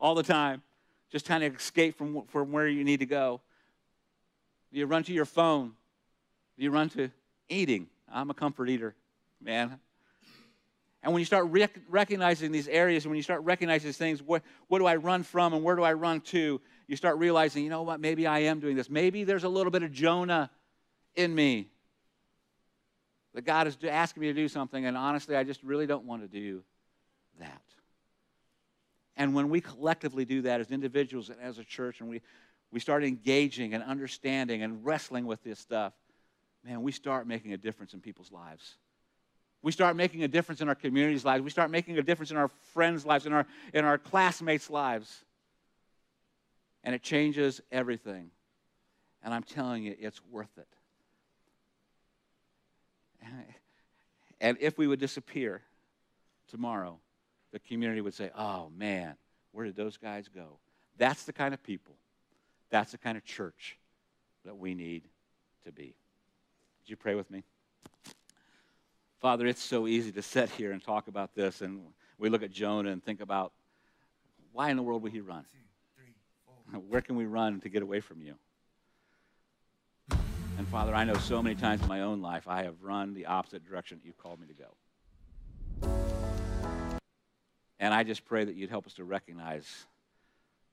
all 0.00 0.16
the 0.16 0.24
time, 0.24 0.62
just 1.12 1.26
trying 1.26 1.40
to 1.40 1.54
escape 1.54 1.96
from, 1.96 2.22
from 2.28 2.50
where 2.50 2.66
you 2.66 2.82
need 2.82 3.00
to 3.00 3.06
go? 3.06 3.40
Do 4.72 4.78
you 4.78 4.86
run 4.86 5.04
to 5.04 5.12
your 5.12 5.26
phone? 5.26 5.72
Do 6.56 6.64
you 6.64 6.70
run 6.70 6.88
to 6.90 7.10
eating? 7.48 7.88
I'm 8.10 8.30
a 8.30 8.34
comfort 8.34 8.70
eater, 8.70 8.94
man. 9.40 9.78
And 11.02 11.12
when 11.12 11.20
you 11.20 11.26
start 11.26 11.46
rec- 11.50 11.80
recognizing 11.88 12.52
these 12.52 12.68
areas, 12.68 13.06
when 13.06 13.16
you 13.16 13.22
start 13.22 13.42
recognizing 13.42 13.88
these 13.88 13.96
things, 13.98 14.22
what, 14.22 14.42
what 14.68 14.78
do 14.78 14.86
I 14.86 14.96
run 14.96 15.22
from 15.22 15.52
and 15.52 15.62
where 15.62 15.76
do 15.76 15.82
I 15.82 15.92
run 15.92 16.20
to? 16.22 16.60
You 16.86 16.96
start 16.96 17.18
realizing, 17.18 17.64
you 17.64 17.70
know 17.70 17.82
what, 17.82 18.00
maybe 18.00 18.26
I 18.26 18.40
am 18.40 18.60
doing 18.60 18.76
this. 18.76 18.88
Maybe 18.88 19.24
there's 19.24 19.44
a 19.44 19.48
little 19.48 19.70
bit 19.70 19.82
of 19.82 19.92
Jonah 19.92 20.50
in 21.14 21.34
me. 21.34 21.68
That 23.34 23.42
God 23.42 23.66
is 23.66 23.76
asking 23.86 24.20
me 24.20 24.26
to 24.28 24.34
do 24.34 24.46
something, 24.46 24.84
and 24.84 24.96
honestly, 24.96 25.36
I 25.36 25.42
just 25.42 25.62
really 25.62 25.86
don't 25.86 26.04
want 26.04 26.22
to 26.22 26.28
do 26.28 26.62
that. 27.40 27.62
And 29.16 29.34
when 29.34 29.50
we 29.50 29.60
collectively 29.60 30.24
do 30.24 30.42
that 30.42 30.60
as 30.60 30.70
individuals 30.70 31.28
and 31.28 31.38
as 31.40 31.58
a 31.58 31.64
church, 31.64 32.00
and 32.00 32.08
we, 32.08 32.22
we 32.70 32.80
start 32.80 33.04
engaging 33.04 33.74
and 33.74 33.82
understanding 33.82 34.62
and 34.62 34.84
wrestling 34.84 35.26
with 35.26 35.42
this 35.44 35.58
stuff, 35.58 35.92
man, 36.64 36.82
we 36.82 36.92
start 36.92 37.26
making 37.26 37.52
a 37.52 37.56
difference 37.56 37.92
in 37.92 38.00
people's 38.00 38.32
lives. 38.32 38.76
We 39.62 39.70
start 39.70 39.94
making 39.94 40.24
a 40.24 40.28
difference 40.28 40.60
in 40.60 40.68
our 40.68 40.74
community's 40.74 41.24
lives. 41.24 41.42
We 41.42 41.50
start 41.50 41.70
making 41.70 41.98
a 41.98 42.02
difference 42.02 42.30
in 42.30 42.36
our 42.36 42.48
friends' 42.72 43.06
lives, 43.06 43.26
in 43.26 43.32
our, 43.32 43.46
in 43.72 43.84
our 43.84 43.98
classmates' 43.98 44.70
lives. 44.70 45.24
And 46.82 46.94
it 46.94 47.02
changes 47.02 47.60
everything. 47.70 48.30
And 49.22 49.32
I'm 49.32 49.44
telling 49.44 49.84
you, 49.84 49.94
it's 50.00 50.20
worth 50.30 50.58
it. 50.58 50.66
And 54.40 54.58
if 54.60 54.76
we 54.76 54.88
would 54.88 54.98
disappear 54.98 55.62
tomorrow, 56.48 56.98
the 57.52 57.58
community 57.58 58.00
would 58.00 58.14
say, 58.14 58.30
oh 58.36 58.70
man, 58.76 59.14
where 59.52 59.64
did 59.66 59.76
those 59.76 59.96
guys 59.96 60.28
go? 60.28 60.58
That's 60.98 61.24
the 61.24 61.32
kind 61.32 61.54
of 61.54 61.62
people, 61.62 61.94
that's 62.70 62.92
the 62.92 62.98
kind 62.98 63.16
of 63.16 63.24
church 63.24 63.78
that 64.44 64.56
we 64.56 64.74
need 64.74 65.04
to 65.64 65.72
be. 65.72 65.94
Would 66.80 66.90
you 66.90 66.96
pray 66.96 67.14
with 67.14 67.30
me? 67.30 67.44
Father, 69.20 69.46
it's 69.46 69.62
so 69.62 69.86
easy 69.86 70.10
to 70.12 70.22
sit 70.22 70.50
here 70.50 70.72
and 70.72 70.82
talk 70.82 71.06
about 71.06 71.34
this, 71.34 71.60
and 71.60 71.80
we 72.18 72.28
look 72.28 72.42
at 72.42 72.50
Jonah 72.50 72.90
and 72.90 73.02
think 73.02 73.20
about 73.20 73.52
why 74.52 74.70
in 74.70 74.76
the 74.76 74.82
world 74.82 75.02
would 75.02 75.12
he 75.12 75.20
run? 75.20 75.44
Where 76.88 77.00
can 77.00 77.16
we 77.16 77.26
run 77.26 77.60
to 77.60 77.68
get 77.68 77.82
away 77.82 78.00
from 78.00 78.20
you? 78.20 78.34
And 80.58 80.68
Father, 80.68 80.94
I 80.94 81.04
know 81.04 81.14
so 81.14 81.42
many 81.42 81.54
times 81.54 81.82
in 81.82 81.88
my 81.88 82.02
own 82.02 82.20
life 82.20 82.48
I 82.48 82.64
have 82.64 82.82
run 82.82 83.14
the 83.14 83.26
opposite 83.26 83.64
direction 83.64 83.98
that 83.98 84.06
you've 84.06 84.18
called 84.18 84.40
me 84.40 84.46
to 84.46 84.54
go. 84.54 84.74
And 87.82 87.92
I 87.92 88.04
just 88.04 88.24
pray 88.24 88.44
that 88.44 88.54
you'd 88.54 88.70
help 88.70 88.86
us 88.86 88.94
to 88.94 89.04
recognize 89.04 89.66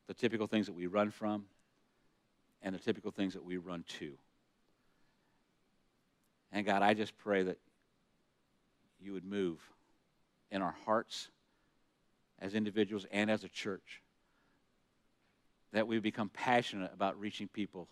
the 0.05 0.13
typical 0.13 0.45
things 0.45 0.67
that 0.67 0.73
we 0.73 0.85
run 0.85 1.09
from 1.09 1.45
and 2.61 2.75
the 2.75 2.77
typical 2.77 3.09
things 3.09 3.33
that 3.33 3.43
we 3.43 3.57
run 3.57 3.83
to. 3.97 4.11
And 6.51 6.67
God, 6.67 6.83
I 6.83 6.93
just 6.93 7.17
pray 7.17 7.41
that 7.41 7.57
you 9.01 9.13
would 9.13 9.25
move 9.25 9.57
in 10.51 10.61
our 10.61 10.75
hearts 10.85 11.29
as 12.37 12.53
individuals 12.53 13.07
and 13.11 13.31
as 13.31 13.43
a 13.43 13.49
church. 13.49 14.03
That 15.73 15.87
we 15.87 15.97
become 15.97 16.29
passionate 16.29 16.91
about 16.93 17.19
reaching 17.19 17.47
people 17.47 17.87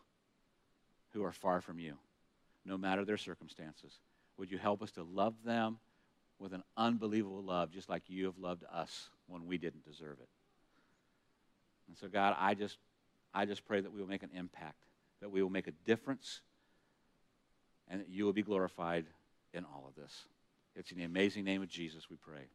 who 1.13 1.23
are 1.23 1.31
far 1.31 1.61
from 1.61 1.79
you, 1.79 1.95
no 2.65 2.77
matter 2.77 3.03
their 3.03 3.17
circumstances. 3.17 3.93
Would 4.37 4.51
you 4.51 4.59
help 4.59 4.83
us 4.83 4.91
to 4.91 5.01
love 5.01 5.33
them 5.43 5.79
with 6.39 6.53
an 6.53 6.63
unbelievable 6.75 7.43
love, 7.43 7.71
just 7.71 7.89
like 7.89 8.03
you 8.07 8.25
have 8.25 8.37
loved 8.37 8.63
us 8.71 9.09
when 9.27 9.45
we 9.45 9.57
didn't 9.57 9.85
deserve 9.85 10.17
it? 10.21 10.29
And 11.87 11.97
so, 11.97 12.07
God, 12.07 12.35
I 12.39 12.53
just, 12.53 12.77
I 13.33 13.45
just 13.45 13.65
pray 13.65 13.81
that 13.81 13.91
we 13.91 13.99
will 13.99 14.07
make 14.07 14.23
an 14.23 14.31
impact 14.35 14.87
that 15.21 15.29
we 15.29 15.41
will 15.41 15.49
make 15.49 15.67
a 15.67 15.71
difference 15.85 16.41
and 17.87 18.01
that 18.01 18.09
you 18.09 18.25
will 18.25 18.33
be 18.33 18.43
glorified 18.43 19.05
in 19.53 19.63
all 19.65 19.85
of 19.87 19.95
this. 19.95 20.25
It's 20.75 20.91
in 20.91 20.97
the 20.97 21.03
amazing 21.03 21.43
name 21.43 21.61
of 21.61 21.69
Jesus 21.69 22.09
we 22.09 22.17
pray. 22.17 22.49